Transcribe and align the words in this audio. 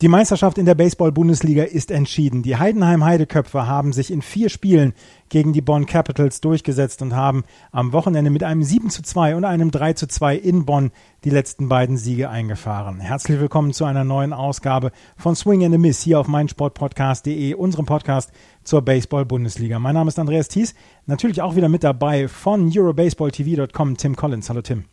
Die 0.00 0.06
Meisterschaft 0.06 0.58
in 0.58 0.64
der 0.64 0.76
Baseball-Bundesliga 0.76 1.64
ist 1.64 1.90
entschieden. 1.90 2.44
Die 2.44 2.54
Heidenheim 2.54 3.04
Heideköpfe 3.04 3.66
haben 3.66 3.92
sich 3.92 4.12
in 4.12 4.22
vier 4.22 4.48
Spielen 4.48 4.92
gegen 5.28 5.52
die 5.52 5.60
Bonn 5.60 5.86
Capitals 5.86 6.40
durchgesetzt 6.40 7.02
und 7.02 7.16
haben 7.16 7.42
am 7.72 7.92
Wochenende 7.92 8.30
mit 8.30 8.44
einem 8.44 8.62
7 8.62 8.90
zu 8.90 9.02
2 9.02 9.34
und 9.34 9.44
einem 9.44 9.72
3 9.72 9.94
zu 9.94 10.06
2 10.06 10.36
in 10.36 10.64
Bonn 10.64 10.92
die 11.24 11.30
letzten 11.30 11.68
beiden 11.68 11.96
Siege 11.96 12.30
eingefahren. 12.30 13.00
Herzlich 13.00 13.40
willkommen 13.40 13.72
zu 13.72 13.86
einer 13.86 14.04
neuen 14.04 14.32
Ausgabe 14.32 14.92
von 15.16 15.34
Swing 15.34 15.64
and 15.64 15.74
a 15.74 15.78
Miss 15.78 16.00
hier 16.00 16.20
auf 16.20 16.28
meinsportpodcast.de, 16.28 17.54
unserem 17.54 17.86
Podcast 17.86 18.30
zur 18.62 18.82
Baseball-Bundesliga. 18.82 19.80
Mein 19.80 19.94
Name 19.94 20.10
ist 20.10 20.20
Andreas 20.20 20.46
Thies, 20.46 20.76
natürlich 21.06 21.42
auch 21.42 21.56
wieder 21.56 21.68
mit 21.68 21.82
dabei 21.82 22.28
von 22.28 22.70
EuroBaseballTV.com 22.72 23.96
Tim 23.96 24.14
Collins. 24.14 24.48
Hallo 24.48 24.62
Tim. 24.62 24.84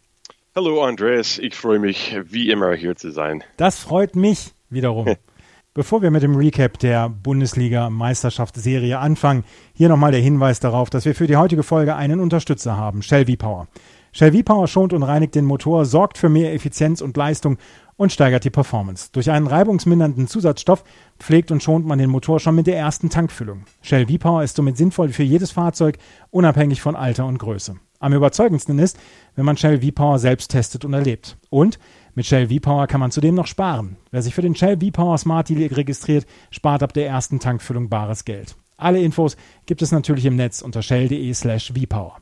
Hallo 0.55 0.81
Andreas, 0.83 1.38
ich 1.38 1.53
freue 1.53 1.77
mich 1.77 2.17
wie 2.23 2.49
immer 2.49 2.73
hier 2.73 2.95
zu 2.95 3.11
sein. 3.11 3.44
Das 3.58 3.77
freut 3.77 4.16
mich 4.16 4.55
wiederum. 4.69 5.15
Bevor 5.73 6.01
wir 6.01 6.09
mit 6.09 6.23
dem 6.23 6.37
Recap 6.37 6.79
der 6.79 7.09
Bundesliga-Meisterschaftsserie 7.09 8.97
anfangen, 8.97 9.44
hier 9.73 9.89
nochmal 9.89 10.13
der 10.13 10.22
Hinweis 10.22 10.61
darauf, 10.61 10.89
dass 10.89 11.03
wir 11.03 11.13
für 11.13 11.27
die 11.27 11.35
heutige 11.35 11.63
Folge 11.63 11.97
einen 11.97 12.22
Unterstützer 12.22 12.77
haben, 12.77 13.02
Shell 13.02 13.25
V-Power. 13.25 13.67
Shell 14.13 14.31
V-Power 14.31 14.67
schont 14.69 14.94
und 14.94 15.03
reinigt 15.03 15.35
den 15.35 15.44
Motor, 15.44 15.83
sorgt 15.83 16.17
für 16.17 16.30
mehr 16.30 16.53
Effizienz 16.53 17.02
und 17.02 17.17
Leistung 17.17 17.57
und 17.97 18.13
steigert 18.13 18.45
die 18.45 18.49
Performance. 18.49 19.09
Durch 19.11 19.30
einen 19.30 19.47
reibungsmindernden 19.47 20.30
Zusatzstoff 20.30 20.85
pflegt 21.19 21.52
und 21.52 21.61
schont 21.61 21.85
man 21.85 22.00
den 22.00 22.09
Motor 22.09 22.39
schon 22.39 22.55
mit 22.55 22.67
der 22.67 22.77
ersten 22.77 23.09
Tankfüllung. 23.09 23.66
Shell 23.81 24.07
V-Power 24.07 24.44
ist 24.44 24.55
somit 24.55 24.77
sinnvoll 24.77 25.09
für 25.09 25.23
jedes 25.23 25.52
Fahrzeug, 25.52 25.97
unabhängig 26.31 26.81
von 26.81 26.95
Alter 26.95 27.25
und 27.25 27.38
Größe. 27.38 27.75
Am 28.00 28.13
überzeugendsten 28.13 28.79
ist, 28.79 28.97
wenn 29.35 29.45
man 29.45 29.57
Shell 29.57 29.81
V-Power 29.81 30.19
selbst 30.19 30.52
testet 30.52 30.85
und 30.85 30.94
erlebt. 30.94 31.38
Und 31.50 31.79
mit 32.16 32.25
Shell 32.25 32.47
V-Power 32.49 32.88
kann 32.88 32.99
man 32.99 33.11
zudem 33.11 33.35
noch 33.35 33.47
sparen. 33.47 33.97
Wer 34.11 34.21
sich 34.21 34.33
für 34.33 34.41
den 34.41 34.55
Shell 34.55 34.80
V-Power 34.80 35.17
Smart 35.17 35.49
Deal 35.49 35.71
registriert, 35.71 36.25
spart 36.49 36.81
ab 36.81 36.94
der 36.94 37.07
ersten 37.07 37.39
Tankfüllung 37.39 37.89
bares 37.89 38.25
Geld. 38.25 38.55
Alle 38.77 39.02
Infos 39.02 39.38
gibt 39.66 39.81
es 39.81 39.91
natürlich 39.91 40.25
im 40.25 40.35
Netz 40.35 40.61
unter 40.61 40.81
shell.de 40.81 41.33
slash 41.33 41.72
vpower. 41.73 42.17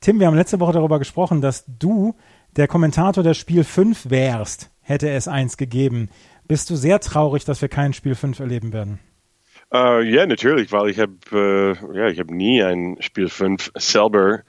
Tim, 0.00 0.18
wir 0.18 0.26
haben 0.26 0.36
letzte 0.36 0.60
Woche 0.60 0.72
darüber 0.72 0.98
gesprochen, 0.98 1.40
dass 1.40 1.64
du 1.66 2.14
der 2.56 2.68
Kommentator 2.68 3.22
der 3.22 3.34
Spiel 3.34 3.64
5 3.64 4.08
wärst, 4.10 4.70
hätte 4.80 5.10
es 5.10 5.28
eins 5.28 5.56
gegeben. 5.56 6.08
Bist 6.48 6.70
du 6.70 6.76
sehr 6.76 7.00
traurig, 7.00 7.44
dass 7.44 7.60
wir 7.60 7.68
kein 7.68 7.92
Spiel 7.92 8.14
5 8.14 8.40
erleben 8.40 8.72
werden? 8.72 8.98
Uh, 9.72 10.00
ja, 10.00 10.26
natürlich, 10.26 10.72
weil 10.72 10.90
ich 10.90 10.98
habe 10.98 11.12
uh, 11.32 11.94
ja, 11.94 12.08
ich 12.08 12.18
habe 12.18 12.34
nie 12.34 12.62
ein 12.62 12.96
Spiel 13.00 13.28
5 13.28 13.72
selber 13.76 14.40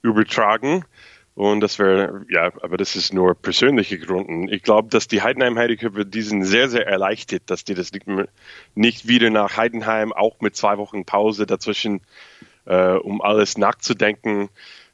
übertragen. 0.00 0.84
Und 1.34 1.60
das 1.60 1.78
wäre, 1.78 2.26
ja, 2.28 2.52
aber 2.60 2.76
das 2.76 2.96
ist 2.96 3.14
nur 3.14 3.34
persönliche 3.34 3.98
Gründen. 3.98 4.48
Ich 4.48 4.62
glaube, 4.62 4.88
dass 4.88 5.08
die 5.08 5.22
Heidenheim 5.22 5.56
Heideköpfe 5.56 6.04
diesen 6.04 6.44
sehr, 6.44 6.68
sehr 6.68 6.86
erleichtert, 6.86 7.44
dass 7.46 7.64
die 7.64 7.74
das 7.74 7.92
nicht, 7.92 8.06
nicht 8.74 9.08
wieder 9.08 9.30
nach 9.30 9.56
Heidenheim, 9.56 10.12
auch 10.12 10.40
mit 10.40 10.56
zwei 10.56 10.76
Wochen 10.76 11.04
Pause 11.04 11.46
dazwischen, 11.46 12.00
äh, 12.66 12.92
um 12.92 13.22
alles 13.22 13.56
nachzudenken, 13.56 14.50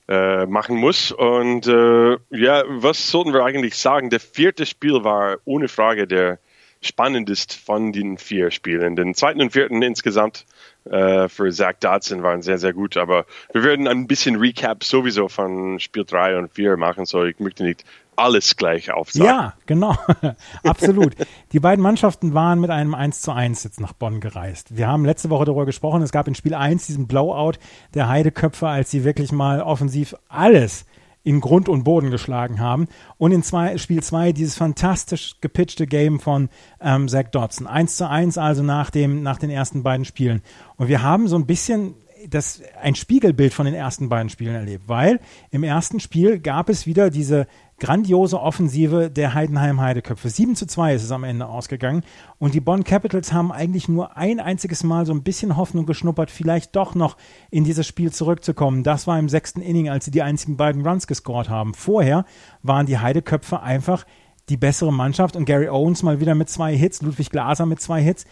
äh, 0.08 0.46
machen 0.46 0.76
muss. 0.76 1.10
Und 1.10 1.66
äh, 1.66 2.16
ja, 2.30 2.62
was 2.68 3.10
sollten 3.10 3.32
wir 3.32 3.44
eigentlich 3.44 3.76
sagen? 3.76 4.10
Der 4.10 4.20
vierte 4.20 4.66
Spiel 4.66 5.04
war 5.04 5.38
ohne 5.44 5.68
Frage 5.68 6.06
der 6.06 6.38
spannendest 6.86 7.54
von 7.54 7.92
den 7.92 8.18
vier 8.18 8.50
Spielen. 8.50 8.96
Den 8.96 9.14
zweiten 9.14 9.40
und 9.40 9.52
vierten 9.52 9.82
insgesamt 9.82 10.46
äh, 10.90 11.28
für 11.28 11.50
Zach 11.52 11.74
Dodson 11.80 12.22
waren 12.22 12.42
sehr, 12.42 12.58
sehr 12.58 12.72
gut. 12.72 12.96
Aber 12.96 13.26
wir 13.52 13.64
werden 13.64 13.88
ein 13.88 14.06
bisschen 14.06 14.36
Recap 14.36 14.84
sowieso 14.84 15.28
von 15.28 15.80
Spiel 15.80 16.04
3 16.04 16.38
und 16.38 16.52
4 16.52 16.76
machen, 16.76 17.06
so 17.06 17.24
ich 17.24 17.38
möchte 17.40 17.64
nicht 17.64 17.84
alles 18.16 18.56
gleich 18.56 18.90
aufsagen. 18.90 19.26
Ja, 19.26 19.54
genau. 19.66 19.94
Absolut. 20.64 21.14
Die 21.52 21.60
beiden 21.60 21.82
Mannschaften 21.82 22.34
waren 22.34 22.60
mit 22.60 22.70
einem 22.70 22.94
1 22.94 23.20
zu 23.20 23.32
1 23.32 23.64
jetzt 23.64 23.80
nach 23.80 23.92
Bonn 23.92 24.20
gereist. 24.20 24.76
Wir 24.76 24.88
haben 24.88 25.04
letzte 25.04 25.30
Woche 25.30 25.44
darüber 25.44 25.66
gesprochen, 25.66 26.02
es 26.02 26.12
gab 26.12 26.26
in 26.26 26.34
Spiel 26.34 26.54
1 26.54 26.86
diesen 26.86 27.06
Blowout 27.06 27.58
der 27.94 28.08
Heideköpfe, 28.08 28.68
als 28.68 28.90
sie 28.90 29.04
wirklich 29.04 29.32
mal 29.32 29.60
offensiv 29.60 30.14
alles 30.28 30.86
in 31.26 31.40
Grund 31.40 31.68
und 31.68 31.82
Boden 31.82 32.12
geschlagen 32.12 32.60
haben. 32.60 32.86
Und 33.18 33.32
in 33.32 33.42
zwei, 33.42 33.78
Spiel 33.78 34.00
2 34.00 34.30
dieses 34.30 34.54
fantastisch 34.54 35.40
gepitchte 35.40 35.88
Game 35.88 36.20
von 36.20 36.48
ähm, 36.80 37.08
Zach 37.08 37.30
Dodson. 37.32 37.66
1 37.66 37.96
zu 37.96 38.08
1 38.08 38.38
also 38.38 38.62
nach, 38.62 38.90
dem, 38.90 39.24
nach 39.24 39.38
den 39.38 39.50
ersten 39.50 39.82
beiden 39.82 40.04
Spielen. 40.04 40.40
Und 40.76 40.86
wir 40.86 41.02
haben 41.02 41.26
so 41.26 41.34
ein 41.34 41.44
bisschen 41.44 41.94
das, 42.28 42.62
ein 42.80 42.94
Spiegelbild 42.94 43.54
von 43.54 43.66
den 43.66 43.74
ersten 43.74 44.08
beiden 44.08 44.28
Spielen 44.28 44.54
erlebt, 44.54 44.84
weil 44.86 45.20
im 45.50 45.62
ersten 45.62 46.00
Spiel 46.00 46.38
gab 46.38 46.68
es 46.68 46.86
wieder 46.86 47.10
diese 47.10 47.46
grandiose 47.78 48.40
Offensive 48.40 49.10
der 49.10 49.34
Heidenheim 49.34 49.80
Heideköpfe. 49.80 50.30
7 50.30 50.56
zu 50.56 50.66
2 50.66 50.94
ist 50.94 51.04
es 51.04 51.10
am 51.10 51.24
Ende 51.24 51.46
ausgegangen. 51.46 52.02
Und 52.38 52.54
die 52.54 52.60
Bonn 52.60 52.84
Capitals 52.84 53.32
haben 53.32 53.52
eigentlich 53.52 53.88
nur 53.88 54.16
ein 54.16 54.40
einziges 54.40 54.82
Mal 54.82 55.04
so 55.04 55.12
ein 55.12 55.22
bisschen 55.22 55.56
Hoffnung 55.56 55.84
geschnuppert, 55.84 56.30
vielleicht 56.30 56.74
doch 56.74 56.94
noch 56.94 57.16
in 57.50 57.64
dieses 57.64 57.86
Spiel 57.86 58.12
zurückzukommen. 58.12 58.82
Das 58.82 59.06
war 59.06 59.18
im 59.18 59.28
sechsten 59.28 59.60
Inning, 59.60 59.90
als 59.90 60.06
sie 60.06 60.10
die 60.10 60.22
einzigen 60.22 60.56
beiden 60.56 60.86
Runs 60.86 61.06
gescored 61.06 61.50
haben. 61.50 61.74
Vorher 61.74 62.24
waren 62.62 62.86
die 62.86 62.98
Heideköpfe 62.98 63.60
einfach 63.60 64.06
die 64.48 64.56
bessere 64.56 64.92
Mannschaft 64.92 65.36
und 65.36 65.44
Gary 65.44 65.68
Owens 65.68 66.02
mal 66.02 66.20
wieder 66.20 66.34
mit 66.34 66.48
zwei 66.48 66.76
Hits, 66.76 67.02
Ludwig 67.02 67.30
Glaser 67.30 67.66
mit 67.66 67.80
zwei 67.80 68.00
Hits. 68.00 68.24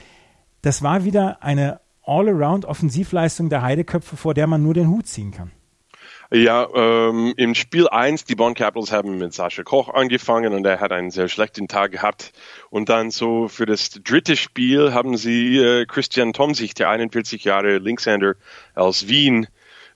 Das 0.63 0.83
war 0.83 1.05
wieder 1.05 1.43
eine 1.43 1.81
All-Around-Offensivleistung 2.07 3.49
der 3.49 3.63
Heideköpfe, 3.63 4.17
vor 4.17 4.35
der 4.35 4.47
man 4.47 4.63
nur 4.63 4.75
den 4.75 4.89
Hut 4.89 5.07
ziehen 5.07 5.31
kann. 5.31 5.51
Ja, 6.31 6.69
ähm, 6.75 7.35
im 7.37 7.55
Spiel 7.55 7.87
1, 7.87 8.25
die 8.25 8.35
Bonn 8.35 8.55
Capitals 8.55 8.91
haben 8.93 9.19
mit 9.19 9.35
Sascha 9.35 9.63
Koch 9.63 9.89
angefangen 9.91 10.55
und 10.55 10.65
er 10.65 10.81
hat 10.81 10.91
einen 10.91 11.11
sehr 11.11 11.29
schlechten 11.29 11.69
Tag 11.69 11.93
gehabt. 11.93 12.33
Und 12.71 12.89
dann 12.89 13.11
so 13.11 13.49
für 13.49 13.67
das 13.67 13.91
dritte 13.91 14.37
Spiel 14.37 14.93
haben 14.95 15.17
sie 15.17 15.59
äh, 15.59 15.87
Christian 15.87 16.33
Tomsich, 16.33 16.75
der 16.75 16.89
41 16.89 17.45
Jahre 17.45 17.79
Linkshänder 17.79 18.35
aus 18.75 19.07
Wien, 19.07 19.47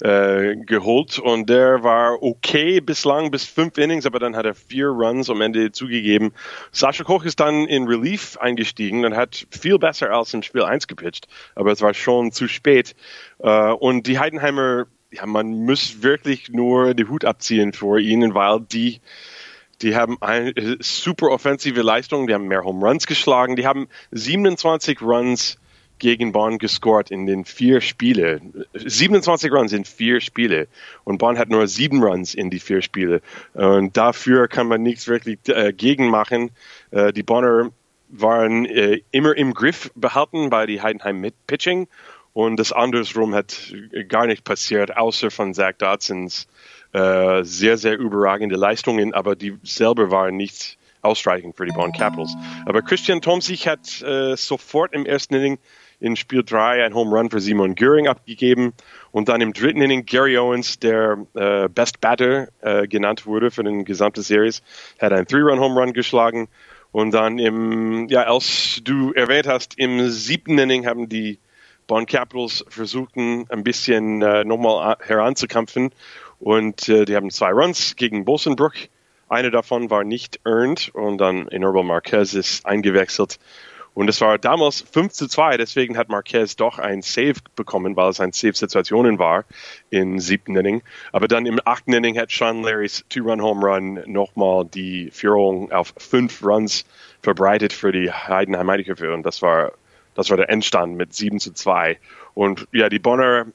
äh, 0.01 0.57
geholt 0.57 1.19
und 1.19 1.49
der 1.49 1.83
war 1.83 2.23
okay 2.23 2.81
bislang 2.81 3.31
bis 3.31 3.45
fünf 3.45 3.79
Innings, 3.79 4.07
aber 4.07 4.19
dann 4.19 4.37
hat 4.37 4.47
er 4.47 4.55
vier 4.55 4.89
Runs 4.89 5.29
am 5.31 5.41
Ende 5.41 5.73
zugegeben. 5.73 6.33
Sascha 6.71 7.05
Koch 7.05 7.25
ist 7.25 7.41
dann 7.41 7.67
in 7.67 7.89
Relief 7.89 8.37
eingestiegen 8.39 9.05
und 9.05 9.17
hat 9.17 9.47
viel 9.51 9.79
besser 9.79 10.11
als 10.11 10.35
im 10.35 10.43
Spiel 10.43 10.63
1 10.63 10.87
gepitcht, 10.87 11.27
aber 11.55 11.73
es 11.73 11.81
war 11.81 11.95
schon 11.95 12.33
zu 12.33 12.49
spät. 12.49 12.95
Äh, 13.41 13.73
und 13.73 14.07
die 14.07 14.19
Heidenheimer 14.19 14.87
ja, 15.11 15.27
man 15.27 15.65
muss 15.65 16.03
wirklich 16.03 16.51
nur 16.51 16.95
die 16.95 17.07
Hut 17.07 17.25
abziehen 17.25 17.73
vor 17.73 17.99
ihnen, 17.99 18.35
weil 18.35 18.61
die, 18.61 19.01
die 19.81 19.97
haben 19.97 20.21
eine 20.21 20.53
super 20.81 21.31
offensive 21.31 21.83
Leistung, 21.83 22.27
die 22.27 22.35
haben 22.35 22.49
mehr 22.49 22.65
Home 22.65 22.87
Runs 22.87 23.07
geschlagen, 23.07 23.57
die 23.57 23.67
haben 23.67 23.89
27 24.13 25.01
Runs 25.01 25.59
gegen 25.99 26.33
Bonn 26.33 26.59
gescored 26.59 27.11
in 27.11 27.27
den 27.27 27.45
vier 27.45 27.81
Spiele. 27.81 28.41
27 28.75 29.53
Runs 29.53 29.73
in 29.73 29.85
vier 29.85 30.21
Spiele. 30.21 30.69
Und 31.05 31.19
Bonn 31.19 31.39
hat 31.39 31.49
nur 31.49 31.67
sieben 31.67 32.03
Runs 32.03 32.35
in 32.35 32.51
die 32.51 32.61
vier 32.61 32.83
Spiele. 32.83 33.21
Und 33.55 33.97
dafür 33.97 34.49
kann 34.49 34.69
man 34.69 34.83
nichts 34.83 35.09
wirklich 35.09 35.39
äh, 35.49 35.73
gegen 35.73 36.09
machen. 36.09 36.51
Äh, 36.91 37.13
die 37.13 37.23
Bonner 37.23 37.71
waren 38.09 38.65
äh, 38.67 39.01
immer 39.11 39.37
im 39.37 39.55
Griff 39.55 39.91
behalten 39.95 40.51
bei 40.51 40.67
die 40.67 40.81
Heidenheim 40.81 41.21
mit 41.21 41.35
Pitching 41.47 41.89
und 42.33 42.57
das 42.57 42.73
andersrum 42.73 43.35
hat 43.35 43.75
gar 44.09 44.27
nicht 44.27 44.45
passiert, 44.45 44.97
außer 44.97 45.31
von 45.31 45.55
Zach 45.55 45.73
Dodsons 45.77 46.47
äh, 46.93 47.43
sehr, 47.43 47.77
sehr 47.77 47.99
überragende 47.99 48.57
Leistungen, 48.57 49.13
aber 49.13 49.37
die 49.37 49.59
selber 49.63 50.11
waren 50.11 50.37
nicht 50.37 50.79
ausreichend 51.03 51.57
für 51.57 51.67
die 51.67 51.73
Bonn 51.73 51.93
Capitals. 51.93 52.35
Aber 52.67 52.83
Christian 52.83 53.21
Tomsich 53.21 53.69
hat 53.69 54.03
äh, 54.03 54.37
sofort 54.37 54.95
im 54.95 55.05
ersten 55.05 55.35
Inning 55.35 55.59
in 56.01 56.17
Spiel 56.17 56.43
3 56.45 56.85
ein 56.85 56.95
Home 56.95 57.17
Run 57.17 57.31
für 57.31 57.41
Simon 57.41 57.75
Göring 57.75 58.09
abgegeben 58.09 58.73
und 59.11 59.29
dann 59.29 59.41
im 59.41 59.53
dritten 59.53 59.83
Inning 59.83 60.07
Gary 60.07 60.39
Owens, 60.39 60.79
der 60.79 61.19
äh, 61.35 61.69
Best 61.69 62.01
Batter 62.01 62.49
äh, 62.61 62.87
genannt 62.87 63.27
wurde 63.27 63.51
für 63.51 63.65
den 63.65 63.85
gesamten 63.85 64.23
Series, 64.23 64.63
hat 65.01 65.13
ein 65.13 65.27
Three-Run 65.27 65.59
Home 65.59 65.81
Run 65.81 65.93
geschlagen 65.93 66.49
und 66.93 67.13
dann 67.13 67.39
im, 67.39 68.09
ja, 68.09 68.25
als 68.25 68.81
du 68.85 69.13
erwähnt 69.13 69.47
hast, 69.47 69.79
im 69.79 70.09
siebten 70.09 70.59
Inning 70.59 70.87
haben 70.87 71.09
die 71.09 71.39
Bonn 71.87 72.07
Capitals 72.07 72.65
versuchten 72.69 73.47
ein 73.49 73.65
bisschen 73.65 74.23
äh, 74.23 74.45
nochmal 74.45 74.97
heranzukämpfen 75.01 75.91
und 76.39 76.89
äh, 76.89 77.07
die 77.07 77.17
haben 77.17 77.31
zwei 77.31 77.51
Runs 77.51 77.97
gegen 77.97 78.25
Bosenbrook. 78.25 78.75
Eine 79.29 79.51
davon 79.51 79.91
war 79.91 80.05
nicht 80.05 80.41
earned 80.45 80.91
und 80.95 81.19
dann 81.19 81.49
Enerval 81.49 81.85
Marquez 81.85 82.35
ist 82.35 82.65
eingewechselt 82.65 83.39
Und 83.99 84.09
es 84.09 84.21
war 84.21 84.39
damals 84.39 84.83
5 84.93 85.13
zu 85.13 85.27
2, 85.27 85.57
deswegen 85.57 85.99
hat 85.99 86.09
Marquez 86.09 86.55
doch 86.55 86.79
ein 86.79 87.03
Save 87.03 87.41
bekommen, 87.57 87.97
weil 87.97 88.11
es 88.11 88.21
ein 88.21 88.31
Save-Situationen 88.31 89.19
war 89.19 89.45
im 89.91 90.21
siebten 90.21 90.55
Inning. 90.55 90.85
Aber 91.11 91.27
dann 91.27 91.47
im 91.47 91.59
achten 91.65 91.93
Inning 91.93 92.17
hat 92.17 92.31
Sean 92.31 92.63
Larrys 92.63 93.05
Two-Run-Home-Run 93.09 94.05
nochmal 94.07 94.67
die 94.67 95.11
Führung 95.11 95.73
auf 95.73 95.95
fünf 95.99 96.45
Runs 96.45 96.85
verbreitet 97.23 97.73
für 97.73 97.91
die 97.91 98.09
Heidenheim 98.09 98.71
Heideköpfe 98.71 99.13
und 99.13 99.25
das 99.25 99.43
war, 99.43 99.73
das 100.15 100.31
war 100.31 100.37
der 100.37 100.49
Endstand 100.49 100.97
mit 100.97 101.13
7 101.13 101.41
zu 101.41 101.53
2. 101.53 101.99
Und 102.35 102.69
ja, 102.71 102.89
die 102.89 103.01
Bonner, 103.01 103.47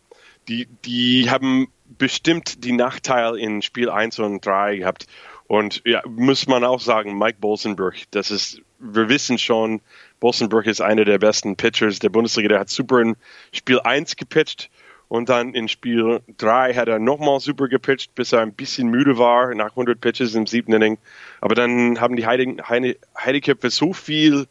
die, 0.50 0.68
die 0.84 1.30
haben 1.30 1.69
bestimmt 1.98 2.66
die 2.66 2.74
Nachteil 2.74 3.38
in 3.38 3.62
Spiel 3.62 3.90
1 3.90 4.19
und 4.19 4.45
3 4.45 4.75
gehabt. 4.75 5.07
Und 5.48 5.84
ja, 5.86 6.01
muss 6.06 6.48
man 6.48 6.66
auch 6.66 6.81
sagen, 6.81 7.18
Mike 7.18 7.38
Bolsenbrook, 7.40 7.95
das 8.12 8.30
ist, 8.30 8.62
wir 8.80 9.07
wissen 9.07 9.38
schon, 9.38 9.80
Bolsenbrook 10.24 10.68
ist 10.68 10.80
einer 10.80 11.04
der 11.04 11.18
besten 11.18 11.58
Pitchers 11.58 12.00
der 12.00 12.08
Bundesliga. 12.08 12.48
Der 12.48 12.60
hat 12.62 12.70
super 12.70 13.02
in 13.02 13.18
Spiel 13.52 13.81
1 13.81 14.16
gepitcht 14.16 14.70
und 15.10 15.28
dann 15.28 15.54
in 15.54 15.68
Spiel 15.68 16.22
3 16.38 16.75
hat 16.75 16.88
er 16.88 16.98
nochmal 16.98 17.42
super 17.42 17.68
gepitcht, 17.68 18.16
bis 18.16 18.31
er 18.31 18.40
ein 18.40 18.54
bisschen 18.54 18.88
müde 18.88 19.18
war 19.18 19.54
nach 19.54 19.72
100 19.72 20.00
Pitches 20.00 20.34
im 20.34 20.48
siebten 20.48 20.72
Inning. 20.72 20.98
Aber 21.42 21.56
dann 21.56 22.00
haben 22.00 22.16
die 22.16 22.25
Heide, 22.25 22.56
Heide, 22.70 22.96
Heideköpfe 23.18 23.70
so 23.70 23.92
viel 23.92 24.48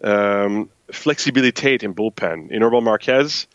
ähm, 0.00 0.68
Flexibilität 0.88 1.82
im 1.82 1.96
Bullpen. 1.96 2.48
In 2.48 2.62
Urbal 2.62 2.80
Marquez 2.80 3.48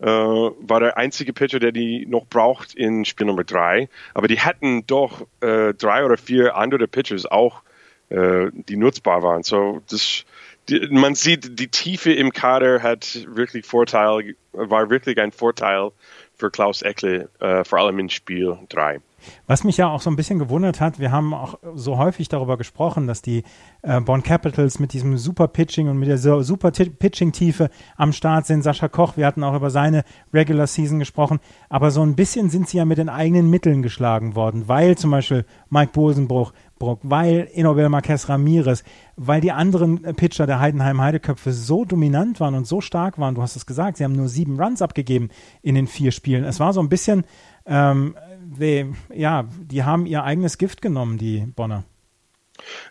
äh, 0.00 0.06
war 0.06 0.80
der 0.80 0.96
einzige 0.96 1.34
Pitcher, 1.34 1.58
der 1.58 1.72
die 1.72 2.06
noch 2.06 2.24
braucht 2.24 2.74
in 2.74 3.04
Spiel 3.04 3.26
Nummer 3.26 3.44
3. 3.44 3.90
Aber 4.14 4.26
die 4.26 4.40
hatten 4.40 4.86
doch 4.86 5.26
äh, 5.42 5.74
drei 5.74 6.02
oder 6.06 6.16
vier 6.16 6.56
andere 6.56 6.88
Pitchers 6.88 7.26
auch, 7.26 7.60
äh, 8.08 8.46
die 8.54 8.78
nutzbar 8.78 9.22
waren. 9.22 9.42
So, 9.42 9.82
das 9.90 10.24
die, 10.68 10.88
man 10.90 11.14
sieht, 11.14 11.58
die 11.58 11.68
Tiefe 11.68 12.12
im 12.12 12.32
Kader 12.32 12.82
hat 12.82 13.26
wirklich 13.28 13.66
Vorteil, 13.66 14.34
war 14.52 14.90
wirklich 14.90 15.18
ein 15.20 15.32
Vorteil 15.32 15.90
für 16.36 16.50
Klaus 16.50 16.82
Eckle, 16.82 17.28
äh, 17.40 17.64
vor 17.64 17.78
allem 17.78 17.98
in 17.98 18.10
Spiel 18.10 18.58
3. 18.68 19.00
Was 19.46 19.64
mich 19.64 19.76
ja 19.76 19.88
auch 19.88 20.00
so 20.00 20.10
ein 20.10 20.16
bisschen 20.16 20.38
gewundert 20.38 20.80
hat, 20.80 20.98
wir 20.98 21.10
haben 21.10 21.34
auch 21.34 21.58
so 21.74 21.98
häufig 21.98 22.28
darüber 22.28 22.56
gesprochen, 22.56 23.06
dass 23.06 23.22
die 23.22 23.44
äh, 23.82 24.00
Bonn 24.00 24.22
Capitals 24.22 24.78
mit 24.78 24.92
diesem 24.92 25.16
super 25.18 25.48
Pitching 25.48 25.88
und 25.88 25.98
mit 25.98 26.08
der 26.08 26.18
super 26.18 26.70
Pitching-Tiefe 26.70 27.70
am 27.96 28.12
Start 28.12 28.46
sind. 28.46 28.62
Sascha 28.62 28.88
Koch, 28.88 29.16
wir 29.16 29.26
hatten 29.26 29.44
auch 29.44 29.54
über 29.54 29.70
seine 29.70 30.04
Regular 30.32 30.66
Season 30.66 30.98
gesprochen, 30.98 31.40
aber 31.68 31.90
so 31.90 32.02
ein 32.02 32.16
bisschen 32.16 32.50
sind 32.50 32.68
sie 32.68 32.78
ja 32.78 32.84
mit 32.84 32.98
den 32.98 33.08
eigenen 33.08 33.50
Mitteln 33.50 33.82
geschlagen 33.82 34.34
worden, 34.34 34.68
weil 34.68 34.96
zum 34.96 35.10
Beispiel 35.10 35.44
Mike 35.70 35.92
Bosenbruch 35.92 36.52
Innsbruck, 36.74 37.00
weil 37.02 37.48
Enobel 37.52 37.88
Marquez 37.88 38.28
Ramirez, 38.28 38.84
weil 39.16 39.40
die 39.40 39.52
anderen 39.52 40.02
Pitcher 40.16 40.46
der 40.46 40.60
Heidenheim 40.60 41.00
Heideköpfe 41.00 41.52
so 41.52 41.84
dominant 41.84 42.40
waren 42.40 42.54
und 42.54 42.66
so 42.66 42.80
stark 42.80 43.18
waren. 43.18 43.34
Du 43.34 43.42
hast 43.42 43.56
es 43.56 43.66
gesagt, 43.66 43.96
sie 43.96 44.04
haben 44.04 44.14
nur 44.14 44.28
sieben 44.28 44.60
Runs 44.60 44.82
abgegeben 44.82 45.30
in 45.62 45.74
den 45.74 45.86
vier 45.86 46.12
Spielen. 46.12 46.44
Es 46.44 46.60
war 46.60 46.72
so 46.72 46.80
ein 46.80 46.88
bisschen, 46.88 47.24
ähm, 47.66 48.16
die, 48.40 48.92
ja, 49.12 49.44
die 49.58 49.84
haben 49.84 50.06
ihr 50.06 50.24
eigenes 50.24 50.58
Gift 50.58 50.82
genommen, 50.82 51.18
die 51.18 51.46
Bonner. 51.54 51.84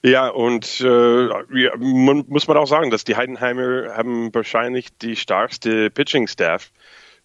Ja, 0.02 0.28
und 0.28 0.82
äh, 0.82 1.30
muss 1.78 2.48
man 2.48 2.58
auch 2.58 2.68
sagen, 2.68 2.92
dass 2.92 3.06
die 3.06 3.16
Heidenheimer 3.16 3.96
haben 3.96 4.34
wahrscheinlich 4.34 4.98
die 4.98 5.16
stärkste 5.16 5.90
Pitching-Staff 5.90 6.72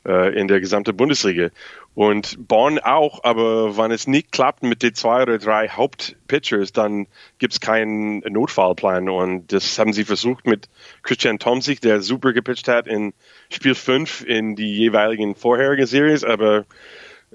äh, 0.08 0.34
in 0.34 0.48
der 0.48 0.60
gesamten 0.60 0.96
Bundesliga. 0.96 1.50
Und 1.94 2.48
Bonn 2.48 2.78
auch, 2.78 3.22
aber 3.24 3.76
wenn 3.76 3.90
es 3.90 4.06
nicht 4.06 4.32
klappt 4.32 4.62
mit 4.62 4.82
den 4.82 4.94
zwei 4.94 5.22
oder 5.22 5.38
drei 5.38 5.68
Hauptpitchers, 5.68 6.72
dann 6.72 7.06
gibt 7.38 7.52
es 7.52 7.60
keinen 7.60 8.20
Notfallplan. 8.20 9.08
Und 9.08 9.52
das 9.52 9.78
haben 9.78 9.92
sie 9.92 10.04
versucht 10.04 10.46
mit 10.46 10.68
Christian 11.02 11.38
Tomzig, 11.38 11.80
der 11.80 12.00
super 12.00 12.32
gepitcht 12.32 12.68
hat 12.68 12.86
in 12.86 13.12
Spiel 13.50 13.74
5 13.74 14.24
in 14.24 14.56
die 14.56 14.76
jeweiligen 14.76 15.34
vorherigen 15.34 15.86
Series, 15.86 16.24
aber 16.24 16.64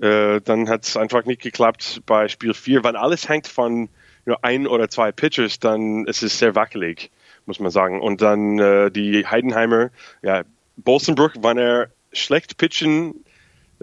äh, 0.02 0.42
dann 0.42 0.70
hat 0.70 0.84
es 0.86 0.98
einfach 0.98 1.26
nicht 1.26 1.42
geklappt 1.42 2.02
bei 2.06 2.28
Spiel 2.28 2.54
4. 2.54 2.84
Wenn 2.84 2.96
alles 2.96 3.30
hängt 3.30 3.48
von 3.48 3.90
nur 4.26 4.44
ein 4.44 4.66
oder 4.66 4.90
zwei 4.90 5.12
Pitchers, 5.12 5.60
dann 5.60 6.06
ist 6.06 6.24
es 6.24 6.40
sehr 6.40 6.56
wackelig, 6.56 7.12
muss 7.46 7.60
man 7.60 7.72
sagen. 7.72 8.02
Und 8.02 8.22
dann 8.22 8.58
äh, 8.58 8.90
die 8.90 9.28
Heidenheimer, 9.28 9.92
ja, 10.22 10.44
Bolsenbrook, 10.78 11.34
wenn 11.44 11.58
er 11.58 11.90
schlecht 12.14 12.58
pitchen 12.58 13.26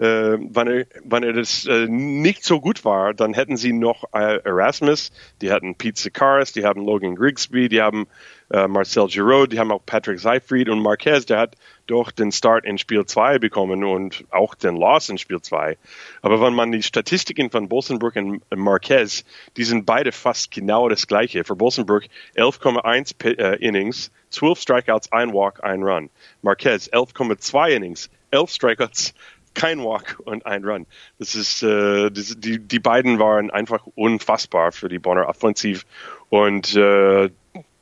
äh, 0.01 0.39
wenn, 0.39 0.67
er, 0.67 0.85
wenn 1.03 1.21
er 1.21 1.33
das 1.33 1.65
äh, 1.67 1.85
nicht 1.87 2.43
so 2.43 2.59
gut 2.59 2.83
war, 2.83 3.13
dann 3.13 3.35
hätten 3.35 3.55
sie 3.55 3.71
noch 3.71 4.05
äh, 4.13 4.37
Erasmus, 4.43 5.11
die 5.41 5.51
hatten 5.51 5.75
Pete 5.75 6.01
Sikaris, 6.01 6.53
die 6.53 6.65
haben 6.65 6.83
Logan 6.83 7.15
Grigsby, 7.15 7.69
die 7.69 7.83
haben 7.83 8.07
äh, 8.49 8.67
Marcel 8.67 9.07
Giroud, 9.07 9.53
die 9.53 9.59
haben 9.59 9.71
auch 9.71 9.85
Patrick 9.85 10.19
Seifried 10.19 10.69
und 10.69 10.79
Marquez, 10.79 11.27
der 11.27 11.37
hat 11.37 11.55
doch 11.85 12.09
den 12.09 12.31
Start 12.31 12.65
in 12.65 12.79
Spiel 12.79 13.05
2 13.05 13.37
bekommen 13.37 13.83
und 13.83 14.25
auch 14.31 14.55
den 14.55 14.75
Loss 14.75 15.09
in 15.09 15.19
Spiel 15.19 15.39
2. 15.39 15.77
Aber 16.23 16.41
wenn 16.41 16.55
man 16.55 16.71
die 16.71 16.81
Statistiken 16.81 17.51
von 17.51 17.69
Bolsenbrook 17.69 18.15
und 18.15 18.41
Marquez, 18.55 19.23
die 19.55 19.63
sind 19.63 19.85
beide 19.85 20.11
fast 20.11 20.49
genau 20.49 20.89
das 20.89 21.05
gleiche. 21.05 21.43
Für 21.43 21.55
Bolsenbrook 21.55 22.05
11,1 22.35 23.37
äh, 23.37 23.55
Innings, 23.57 24.11
12 24.31 24.59
Strikeouts, 24.61 25.11
ein 25.11 25.31
Walk, 25.31 25.63
ein 25.63 25.83
Run. 25.83 26.09
Marquez 26.41 26.87
11,2 26.87 27.69
Innings, 27.69 28.09
11 28.31 28.49
Strikeouts, 28.49 29.13
kein 29.53 29.83
Walk 29.83 30.19
und 30.23 30.45
ein 30.45 30.63
Run. 30.63 30.85
Das 31.19 31.35
ist, 31.35 31.63
äh, 31.63 32.09
das, 32.09 32.35
die, 32.37 32.59
die 32.59 32.79
beiden 32.79 33.19
waren 33.19 33.51
einfach 33.51 33.85
unfassbar 33.95 34.71
für 34.71 34.89
die 34.89 34.99
Bonner 34.99 35.27
offensiv 35.27 35.85
und 36.29 36.75
äh, 36.75 37.29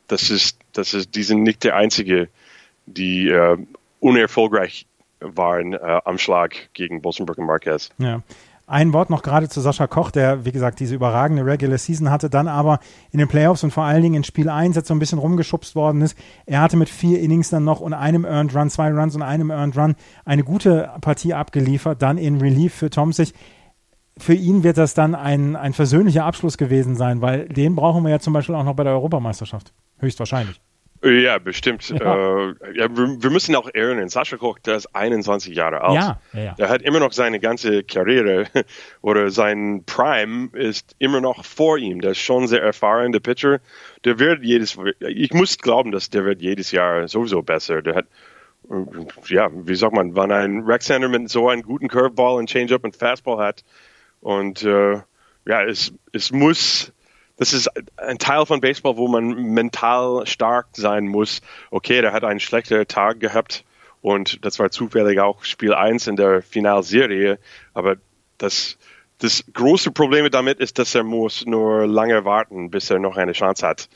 das 0.08 0.30
ist, 0.30 0.58
das 0.74 0.94
ist, 0.94 1.16
die 1.16 1.24
sind 1.24 1.44
nicht 1.44 1.64
der 1.64 1.76
einzige, 1.76 2.30
die 2.86 3.30
äh, 3.30 3.58
unerfolgreich 4.00 4.86
waren 5.20 5.74
äh, 5.74 6.02
am 6.06 6.18
Schlag 6.18 6.70
gegen 6.74 7.02
Bolsenbrück 7.02 7.38
und 7.38 7.46
Marquez. 7.46 7.90
Ja. 7.98 8.22
Ein 8.70 8.94
Wort 8.94 9.10
noch 9.10 9.24
gerade 9.24 9.50
zu 9.50 9.62
Sascha 9.62 9.88
Koch, 9.88 10.12
der, 10.12 10.46
wie 10.46 10.52
gesagt, 10.52 10.80
diese 10.80 10.94
überragende 10.94 11.44
Regular 11.44 11.80
Season 11.80 12.12
hatte, 12.12 12.30
dann 12.30 12.48
aber 12.48 12.78
in 13.10 13.18
den 13.18 13.28
Playoffs 13.28 13.64
und 13.64 13.72
vor 13.72 13.86
allen 13.86 14.04
Dingen 14.04 14.14
in 14.14 14.24
Spiel 14.24 14.48
1 14.48 14.76
jetzt 14.76 14.90
so 14.90 14.94
ein 14.94 15.00
bisschen 15.00 15.18
rumgeschubst 15.18 15.74
worden 15.74 16.04
ist. 16.04 16.16
Er 16.46 16.62
hatte 16.62 16.78
mit 16.78 16.88
vier 16.88 17.20
Innings 17.20 17.50
dann 17.50 17.64
noch 17.64 17.80
und 17.80 17.96
einem 17.96 18.26
Earned 18.26 18.56
Run, 18.56 18.70
zwei 18.70 18.92
Runs 18.92 19.16
und 19.16 19.24
einem 19.24 19.50
Earned 19.50 19.76
Run 19.76 19.96
eine 20.24 20.44
gute 20.44 20.92
Partie 21.02 21.34
abgeliefert, 21.34 22.04
dann 22.04 22.20
in 22.20 22.40
Relief 22.40 22.76
für 22.76 22.92
Tomsich. 22.92 23.34
Für 24.20 24.36
ihn 24.36 24.62
wird 24.64 24.78
das 24.78 24.94
dann 24.94 25.16
ein, 25.16 25.56
ein 25.56 25.74
versöhnlicher 25.74 26.26
Abschluss 26.26 26.60
gewesen 26.60 26.96
sein, 26.96 27.22
weil 27.22 27.50
den 27.50 27.76
brauchen 27.76 28.04
wir 28.04 28.12
ja 28.12 28.20
zum 28.20 28.34
Beispiel 28.34 28.54
auch 28.54 28.64
noch 28.64 28.76
bei 28.76 28.84
der 28.84 28.94
Europameisterschaft. 28.94 29.74
Höchstwahrscheinlich. 29.98 30.62
Ja, 31.02 31.38
bestimmt. 31.38 31.90
Ja. 31.90 32.50
Äh, 32.50 32.56
ja, 32.74 32.98
wir, 32.98 33.24
wir, 33.24 33.30
müssen 33.30 33.56
auch 33.56 33.70
erinnern, 33.74 34.10
Sascha 34.10 34.36
Koch, 34.36 34.60
der 34.60 34.76
ist 34.76 34.94
21 34.94 35.56
Jahre 35.56 35.82
alt. 35.82 35.96
Ja, 35.96 36.22
ja, 36.34 36.40
ja. 36.40 36.54
Der 36.56 36.70
hat 36.70 36.82
immer 36.82 37.00
noch 37.00 37.14
seine 37.14 37.40
ganze 37.40 37.84
Karriere 37.84 38.48
oder 39.02 39.32
sein 39.32 39.84
Prime 39.86 40.50
ist 40.54 40.96
immer 41.00 41.22
noch 41.22 41.46
vor 41.46 41.78
ihm. 41.78 42.02
Der 42.02 42.12
ist 42.12 42.20
schon 42.20 42.48
sehr 42.48 42.62
erfahrener 42.62 43.22
Pitcher. 43.22 43.60
Der 44.04 44.20
wird 44.20 44.44
jedes, 44.44 44.78
ich 45.00 45.34
muss 45.34 45.58
glauben, 45.58 45.94
dass 45.94 46.10
der 46.10 46.26
wird 46.26 46.42
jedes 46.42 46.72
Jahr 46.72 47.08
sowieso 47.08 47.44
besser. 47.44 47.82
Der 47.82 47.96
hat, 47.96 48.06
ja, 49.28 49.50
wie 49.54 49.76
sagt 49.76 49.94
man, 49.94 50.16
wenn 50.18 50.34
ein 50.34 50.64
Rexander 50.64 51.08
mit 51.08 51.30
so 51.30 51.48
einem 51.48 51.62
guten 51.62 51.88
Curveball, 51.88 52.42
ein 52.42 52.48
Changeup 52.48 52.84
und 52.84 52.98
Fastball 52.98 53.38
hat 53.38 53.64
und 54.20 54.64
äh, 54.64 55.00
ja, 55.46 55.64
es, 55.64 55.94
es 56.12 56.32
muss 56.32 56.92
das 57.40 57.54
ist 57.54 57.70
ein 57.98 58.20
Teil 58.20 58.46
von 58.46 58.60
Baseball, 58.60 58.98
wo 58.98 59.08
man 59.08 59.30
mental 59.54 60.28
stark 60.28 60.68
sein 60.74 61.08
muss. 61.08 61.42
Okay, 61.72 62.02
der 62.02 62.12
hat 62.12 62.26
einen 62.26 62.42
schlechten 62.42 62.86
Tag 62.86 63.22
gehabt 63.22 63.64
und 64.02 64.46
das 64.46 64.60
war 64.60 64.72
zufällig 64.72 65.20
auch 65.20 65.46
Spiel 65.46 65.74
1 65.74 66.08
in 66.08 66.18
der 66.18 66.42
Finalserie, 66.42 67.40
aber 67.74 67.96
das, 68.38 68.78
das 69.20 69.46
große 69.54 69.92
Problem 69.92 70.30
damit 70.30 70.60
ist, 70.60 70.80
dass 70.80 70.94
er 70.96 71.04
muss 71.04 71.46
nur 71.46 71.88
lange 71.88 72.26
warten, 72.26 72.72
bis 72.72 72.90
er 72.90 73.00
noch 73.00 73.16
eine 73.16 73.32
Chance 73.32 73.66
hat, 73.66 73.90